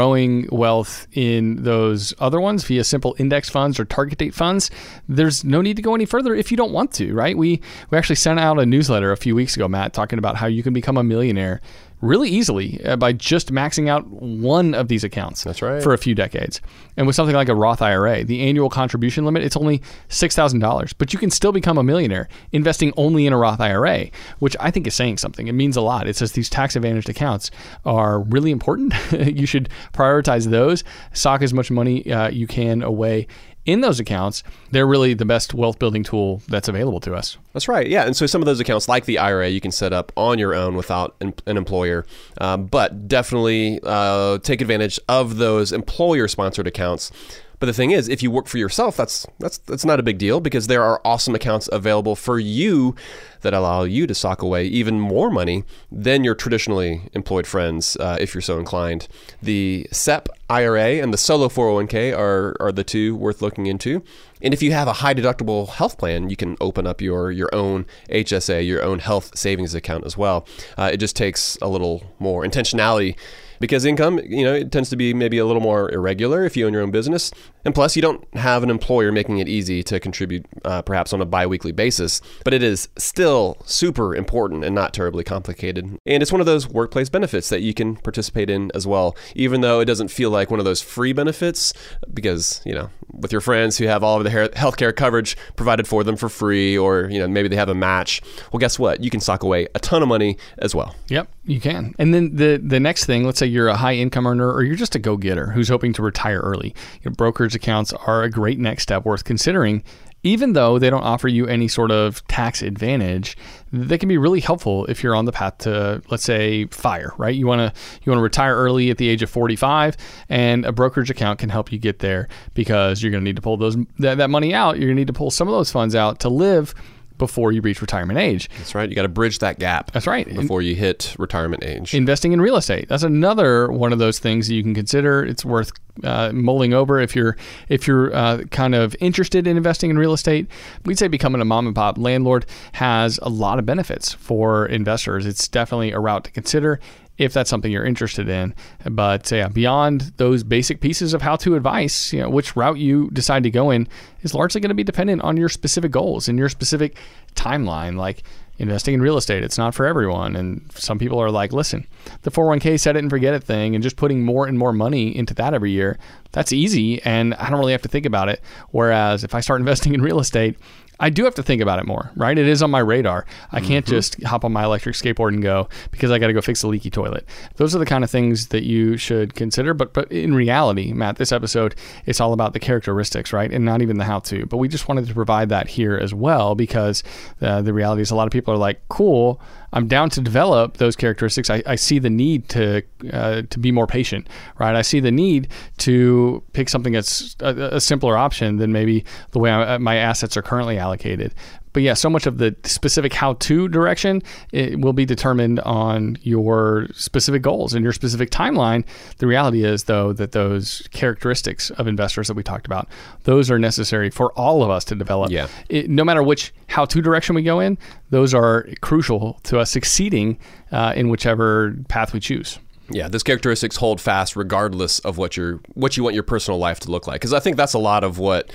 [0.50, 4.70] wealth in those other ones via simple index funds or target date funds,
[5.08, 7.36] there's no need to go any further if you don't want to, right?
[7.36, 10.46] We we actually sent out a newsletter a few weeks ago, Matt, talking about how
[10.46, 11.60] you can become a millionaire
[12.00, 15.44] really easily uh, by just maxing out one of these accounts.
[15.44, 15.82] That's right.
[15.82, 16.60] For a few decades.
[16.96, 21.12] And with something like a Roth IRA, the annual contribution limit, it's only $6,000, but
[21.12, 24.06] you can still become a millionaire investing only in a Roth IRA,
[24.38, 25.46] which I think is saying something.
[25.48, 26.08] It means a lot.
[26.08, 27.50] It says these tax advantaged accounts
[27.84, 28.94] are really important.
[29.12, 33.26] you should prioritize those, sock as much money uh, you can away
[33.68, 37.36] in those accounts, they're really the best wealth building tool that's available to us.
[37.52, 37.86] That's right.
[37.86, 38.06] Yeah.
[38.06, 40.54] And so some of those accounts, like the IRA, you can set up on your
[40.54, 42.06] own without an, employer.
[42.40, 47.12] Um, but definitely uh, take advantage of those employer sponsored accounts
[47.60, 50.18] but the thing is, if you work for yourself, that's that's that's not a big
[50.18, 52.94] deal because there are awesome accounts available for you
[53.40, 58.16] that allow you to sock away even more money than your traditionally employed friends, uh,
[58.20, 59.08] if you're so inclined.
[59.42, 64.02] The SEP IRA and the solo 401k are are the two worth looking into.
[64.40, 67.52] And if you have a high deductible health plan, you can open up your your
[67.52, 70.46] own HSA, your own health savings account as well.
[70.76, 73.16] Uh, it just takes a little more intentionality
[73.60, 76.66] because income, you know, it tends to be maybe a little more irregular if you
[76.66, 77.30] own your own business.
[77.64, 81.20] And plus, you don't have an employer making it easy to contribute uh, perhaps on
[81.20, 85.98] a biweekly basis, but it is still super important and not terribly complicated.
[86.06, 89.60] And it's one of those workplace benefits that you can participate in as well, even
[89.60, 91.72] though it doesn't feel like one of those free benefits
[92.14, 96.04] because, you know, with your friends who have all of the healthcare coverage provided for
[96.04, 98.22] them for free, or, you know, maybe they have a match.
[98.52, 99.02] Well, guess what?
[99.02, 100.94] You can sock away a ton of money as well.
[101.08, 101.94] Yep, you can.
[101.98, 104.76] And then the, the next thing, let's say you're a high income earner or you're
[104.76, 106.74] just a go getter who's hoping to retire early.
[107.02, 109.82] You know, brokerage accounts are a great next step worth considering.
[110.24, 113.36] Even though they don't offer you any sort of tax advantage,
[113.72, 117.12] they can be really helpful if you're on the path to, let's say, fire.
[117.18, 117.36] Right?
[117.36, 119.96] You want to you want to retire early at the age of 45,
[120.28, 123.42] and a brokerage account can help you get there because you're going to need to
[123.42, 124.76] pull those that, that money out.
[124.76, 126.74] You're going to need to pull some of those funds out to live
[127.18, 128.48] before you reach retirement age.
[128.58, 128.88] That's right.
[128.88, 129.90] You got to bridge that gap.
[129.92, 130.26] That's right.
[130.26, 131.94] Before you hit retirement age.
[131.94, 132.88] Investing in real estate.
[132.88, 135.24] That's another one of those things that you can consider.
[135.24, 135.72] It's worth
[136.04, 137.36] uh, mulling over if you're
[137.68, 140.46] if you're uh, kind of interested in investing in real estate.
[140.84, 145.26] We'd say becoming a mom and pop landlord has a lot of benefits for investors.
[145.26, 146.80] It's definitely a route to consider
[147.18, 148.54] if that's something you're interested in.
[148.88, 153.10] But uh, yeah, beyond those basic pieces of how-to advice, you know, which route you
[153.10, 153.88] decide to go in
[154.22, 156.96] is largely going to be dependent on your specific goals and your specific
[157.34, 157.96] timeline.
[157.96, 158.22] Like
[158.58, 160.36] investing in real estate, it's not for everyone.
[160.36, 161.86] And some people are like, listen,
[162.22, 165.14] the 401k set it and forget it thing, and just putting more and more money
[165.14, 165.98] into that every year,
[166.32, 167.02] that's easy.
[167.02, 168.40] And I don't really have to think about it.
[168.70, 170.56] Whereas if I start investing in real estate,
[171.00, 172.36] I do have to think about it more, right?
[172.36, 173.24] It is on my radar.
[173.52, 173.94] I can't mm-hmm.
[173.94, 176.68] just hop on my electric skateboard and go because I got to go fix the
[176.68, 177.26] leaky toilet.
[177.56, 179.74] Those are the kind of things that you should consider.
[179.74, 181.74] But but in reality, Matt, this episode
[182.06, 184.46] it's all about the characteristics, right, and not even the how to.
[184.46, 187.02] But we just wanted to provide that here as well because
[187.40, 189.40] uh, the reality is a lot of people are like, cool.
[189.72, 191.50] I'm down to develop those characteristics.
[191.50, 194.74] I, I see the need to uh, to be more patient, right?
[194.74, 195.48] I see the need
[195.78, 200.36] to pick something that's a, a simpler option than maybe the way I, my assets
[200.36, 201.34] are currently allocated.
[201.72, 206.88] But yeah, so much of the specific how-to direction it will be determined on your
[206.94, 208.84] specific goals and your specific timeline.
[209.18, 212.88] The reality is, though, that those characteristics of investors that we talked about,
[213.24, 215.30] those are necessary for all of us to develop.
[215.30, 215.48] Yeah.
[215.68, 217.78] It, no matter which how-to direction we go in,
[218.10, 220.38] those are crucial to us succeeding
[220.72, 222.58] uh, in whichever path we choose.
[222.90, 226.80] Yeah, those characteristics hold fast regardless of what your what you want your personal life
[226.80, 227.20] to look like.
[227.20, 228.50] Because I think that's a lot of what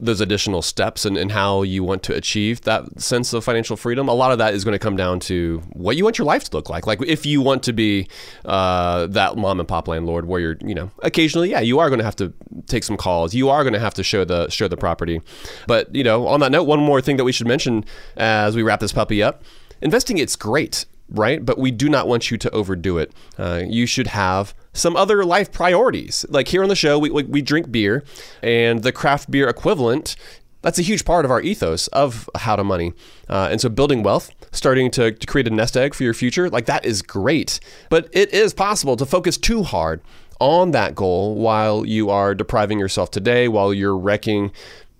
[0.00, 4.08] those additional steps and, and how you want to achieve that sense of financial freedom.
[4.08, 6.44] A lot of that is going to come down to what you want your life
[6.44, 6.86] to look like.
[6.86, 8.08] Like if you want to be
[8.44, 11.98] uh, that mom and pop landlord, where you're, you know, occasionally, yeah, you are going
[11.98, 12.32] to have to
[12.66, 13.34] take some calls.
[13.34, 15.20] You are going to have to show the show the property.
[15.66, 17.84] But you know, on that note, one more thing that we should mention
[18.16, 19.42] as we wrap this puppy up:
[19.80, 20.18] investing.
[20.18, 21.44] It's great right?
[21.44, 23.12] But we do not want you to overdo it.
[23.38, 26.26] Uh, you should have some other life priorities.
[26.28, 28.04] Like here on the show, we, we, we drink beer,
[28.42, 30.16] and the craft beer equivalent
[30.64, 32.94] that's a huge part of our ethos of how to money.
[33.28, 36.48] Uh, and so building wealth, starting to, to create a nest egg for your future,
[36.48, 37.60] like that is great.
[37.90, 40.00] But it is possible to focus too hard
[40.40, 44.52] on that goal while you are depriving yourself today, while you're wrecking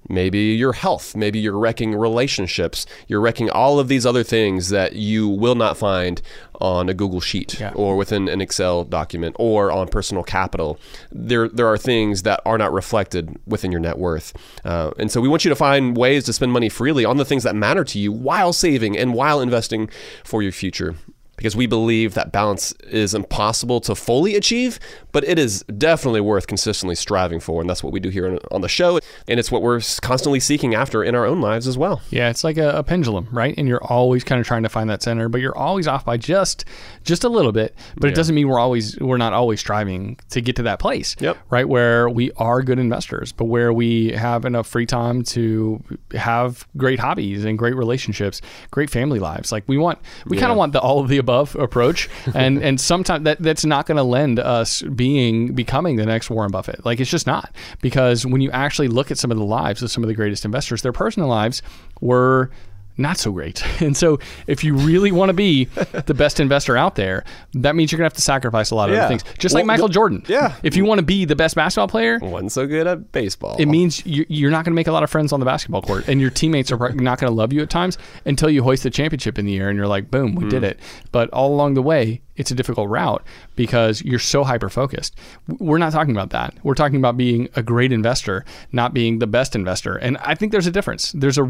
[0.08, 4.94] maybe your health, maybe you're wrecking relationships, you're wrecking all of these other things that
[4.94, 6.20] you will not find
[6.60, 7.72] on a Google Sheet yeah.
[7.74, 10.78] or within an Excel document or on personal capital.
[11.10, 14.32] There, there are things that are not reflected within your net worth.
[14.64, 17.24] Uh, and so we want you to find ways to spend money freely on the
[17.24, 19.88] things that matter to you while saving and while investing
[20.22, 20.94] for your future.
[21.36, 24.78] Because we believe that balance is impossible to fully achieve,
[25.12, 27.60] but it is definitely worth consistently striving for.
[27.60, 28.98] And that's what we do here on the show.
[29.28, 32.02] And it's what we're constantly seeking after in our own lives as well.
[32.10, 33.54] Yeah, it's like a, a pendulum, right?
[33.56, 36.16] And you're always kind of trying to find that center, but you're always off by
[36.16, 36.64] just
[37.02, 37.74] just a little bit.
[37.96, 41.16] But it doesn't mean we're always we're not always striving to get to that place.
[41.20, 41.38] Yep.
[41.50, 45.82] Right where we are good investors, but where we have enough free time to
[46.12, 49.52] have great hobbies and great relationships, great family lives.
[49.52, 52.80] Like we want we kind of want the all of the above approach and and
[52.80, 56.84] sometimes that that's not going to lend us being becoming the next Warren Buffett.
[56.84, 59.90] Like it's just not because when you actually look at some of the lives of
[59.90, 61.62] some of the greatest investors, their personal lives
[62.00, 62.50] were
[62.96, 63.62] not so great.
[63.84, 65.64] And so, if you really want to be
[66.06, 67.24] the best investor out there,
[67.54, 69.02] that means you're going to have to sacrifice a lot of Yeah.
[69.06, 69.24] other things.
[69.38, 70.22] Just like Michael Jordan.
[70.28, 70.54] yeah.
[70.62, 73.56] If you want to be the best basketball player, One so good at baseball.
[73.58, 75.82] it means you- you're not going to make a lot of friends on the basketball
[75.82, 78.84] court, and your teammates are not going to love you at times until you hoist
[78.84, 80.64] the championship in the air, and you're like, boom, we did Hmm.
[80.70, 80.80] it.
[81.12, 83.22] But all along the way, it's a difficult route
[83.56, 85.16] because you're so hyper focused.
[85.58, 86.54] We're not talking about that.
[86.62, 89.96] We're talking about being a great investor, not being the best investor.
[89.96, 91.12] And I think there's a difference.
[91.12, 91.44] There's a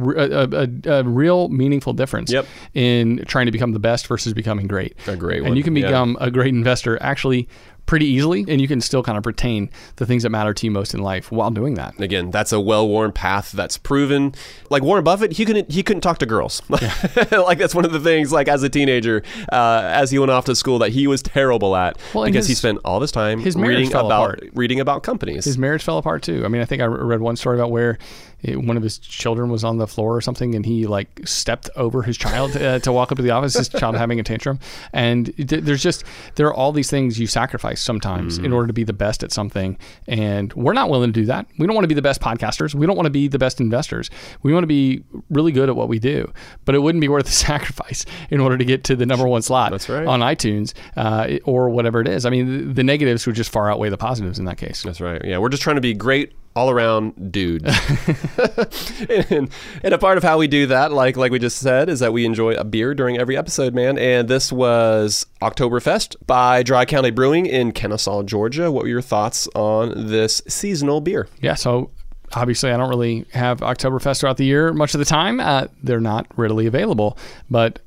[1.04, 2.46] real meaningful difference Yep.
[2.74, 4.96] in trying to become the best versus becoming great.
[5.06, 5.86] A great And you can yeah.
[5.86, 7.48] become a great investor actually
[7.86, 10.70] pretty easily, and you can still kind of retain the things that matter to you
[10.70, 11.98] most in life while doing that.
[12.00, 14.34] Again, that's a well-worn path that's proven.
[14.70, 16.62] Like Warren Buffett, he couldn't he couldn't talk to girls.
[16.68, 18.32] like that's one of the things.
[18.32, 19.22] Like as a teenager,
[19.52, 22.54] uh, as he went off to school, that he was terrible at Well, because he
[22.54, 24.50] spent all this time his reading about apart.
[24.54, 25.44] reading about companies.
[25.44, 26.44] His marriage fell apart too.
[26.44, 27.98] I mean, I think I read one story about where
[28.44, 31.70] it, one of his children was on the floor or something, and he like stepped
[31.76, 33.54] over his child uh, to walk up to the office.
[33.54, 34.58] His child having a tantrum,
[34.92, 38.72] and th- there's just there are all these things you sacrifice sometimes in order to
[38.72, 41.46] be the best at something, and we're not willing to do that.
[41.58, 42.74] We don't want to be the best podcasters.
[42.74, 44.10] We don't want to be the best investors.
[44.42, 46.30] We want to be really good at what we do,
[46.66, 49.40] but it wouldn't be worth the sacrifice in order to get to the number one
[49.42, 50.06] slot That's right.
[50.06, 52.26] on iTunes uh, or whatever it is.
[52.26, 54.82] I mean, the, the negatives would just far outweigh the positives in that case.
[54.82, 55.24] That's right.
[55.24, 57.66] Yeah, we're just trying to be great all around dude.
[59.08, 59.50] and,
[59.82, 62.12] and a part of how we do that, like like we just said, is that
[62.12, 63.98] we enjoy a beer during every episode, man.
[63.98, 68.70] And this was Oktoberfest by Dry County Brewing in Kennesaw, Georgia.
[68.70, 71.28] What were your thoughts on this seasonal beer?
[71.40, 71.90] Yeah, so
[72.32, 75.40] obviously I don't really have Oktoberfest throughout the year much of the time.
[75.40, 77.18] Uh, they're not readily available,
[77.50, 77.80] but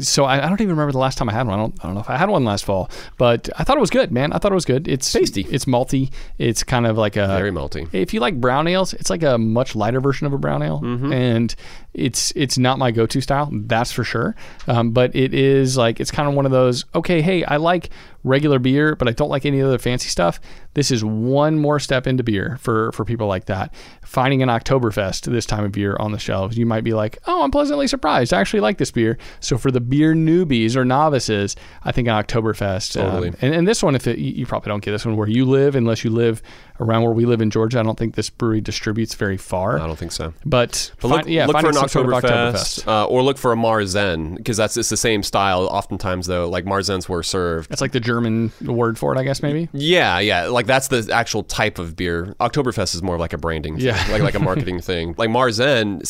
[0.00, 1.58] so I, I don't even remember the last time I had one.
[1.58, 3.80] I don't, I don't know if I had one last fall, but I thought it
[3.80, 4.32] was good, man.
[4.32, 4.88] I thought it was good.
[4.88, 5.42] It's Tasty.
[5.50, 6.12] It's malty.
[6.38, 7.88] It's kind of like a Very malty.
[7.92, 10.80] If you like brown ales, it's like a much lighter version of a brown ale,
[10.80, 11.12] Mm-hmm.
[11.12, 11.54] and
[11.94, 14.34] it's it's not my go-to style, that's for sure.
[14.66, 16.84] Um, but it is like it's kind of one of those.
[16.94, 17.90] Okay, hey, I like
[18.24, 20.40] regular beer, but I don't like any other fancy stuff.
[20.74, 23.72] This is one more step into beer for for people like that.
[24.04, 27.42] Finding an Oktoberfest this time of year on the shelves, you might be like, oh,
[27.44, 28.32] I'm pleasantly surprised.
[28.32, 29.18] I actually like this beer.
[29.40, 31.54] So for the beer newbies or novices,
[31.84, 33.00] I think an Oktoberfest.
[33.00, 33.32] um, Totally.
[33.40, 35.76] and, and this one, if it, you probably don't get this one where you live,
[35.76, 36.42] unless you live
[36.80, 37.78] around where we live in Georgia.
[37.78, 39.78] I don't think this brewery distributes very far.
[39.78, 40.34] I don't think so.
[40.44, 43.38] But, But fi- look, yeah, look for an some sort of Oktoberfest, uh, or look
[43.38, 45.66] for a Marzen because that's it's the same style.
[45.66, 47.70] Oftentimes, though, like Marzens were served.
[47.70, 49.68] That's like the German word for it, I guess, maybe.
[49.72, 52.34] Yeah, yeah, like that's the actual type of beer.
[52.40, 54.06] Oktoberfest is more of like a branding, thing, Yeah.
[54.12, 55.14] like like a marketing thing.
[55.18, 56.00] Like Marzen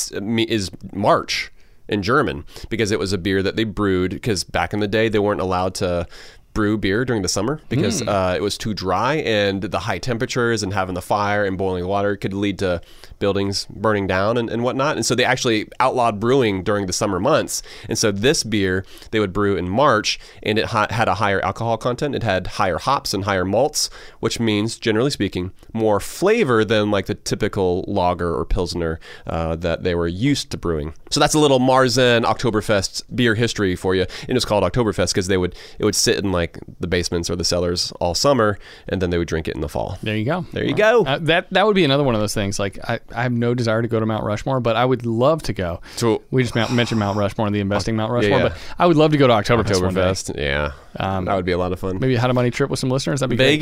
[0.48, 1.50] is March
[1.88, 5.08] in German because it was a beer that they brewed because back in the day
[5.08, 6.06] they weren't allowed to
[6.54, 8.08] brew beer during the summer because Hmm.
[8.08, 11.86] uh, it was too dry and the high temperatures and having the fire and boiling
[11.86, 12.80] water could lead to
[13.18, 14.96] buildings burning down and, and whatnot.
[14.96, 17.62] And so they actually outlawed brewing during the summer months.
[17.88, 21.40] And so this beer they would brew in March and it ha- had a higher
[21.44, 22.14] alcohol content.
[22.14, 23.90] It had higher hops and higher malts,
[24.20, 29.82] which means, generally speaking, more flavor than like the typical lager or pilsner uh, that
[29.82, 30.94] they were used to brewing.
[31.10, 34.06] So that's a little Marzen Oktoberfest beer history for you.
[34.28, 36.43] And it's called Oktoberfest because they would it would sit in like
[36.80, 39.68] the basements or the cellars all summer, and then they would drink it in the
[39.68, 39.98] fall.
[40.02, 40.46] There you go.
[40.52, 41.04] There you go.
[41.04, 42.58] Uh, that that would be another one of those things.
[42.58, 45.42] Like I, I have no desire to go to Mount Rushmore, but I would love
[45.44, 45.80] to go.
[45.96, 48.48] So- we just mount, mentioned Mount Rushmore and the investing Mount Rushmore, yeah.
[48.48, 49.64] but I would love to go to Oktoberfest.
[49.64, 51.98] Oktoberfest, yeah, Um, that would be a lot of fun.
[52.00, 53.20] Maybe I had a money trip with some listeners.
[53.20, 53.60] That'd be great.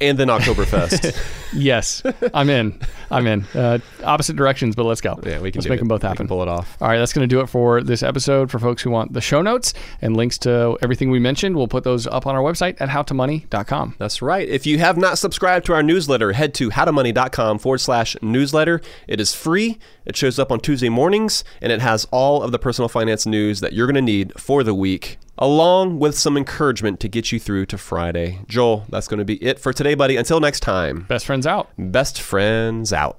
[0.00, 1.16] And then Oktoberfest.
[1.52, 2.00] Yes,
[2.32, 2.78] I'm in.
[3.10, 3.44] I'm in.
[3.56, 5.18] Uh, opposite directions, but let's go.
[5.24, 5.80] yeah, we can let's do make it.
[5.80, 6.18] them both We happen.
[6.18, 6.76] can pull it off.
[6.80, 8.52] All right, that's going to do it for this episode.
[8.52, 11.82] For folks who want the show notes and links to everything we mentioned, we'll put
[11.82, 13.96] those up on our website at howtomoney.com.
[13.98, 14.48] That's right.
[14.48, 18.80] If you have not subscribed to our newsletter, head to howtomoney.com forward slash newsletter.
[19.08, 19.78] It is free.
[20.04, 23.58] It shows up on Tuesday mornings, and it has all of the personal finance news
[23.58, 27.38] that you're going to need for the week, along with some encouragement to get you
[27.40, 28.40] through to Friday.
[28.48, 30.16] Joel, that's going to be it for today, buddy.
[30.16, 31.70] Until next time, Best friends out.
[31.78, 33.18] best friends out.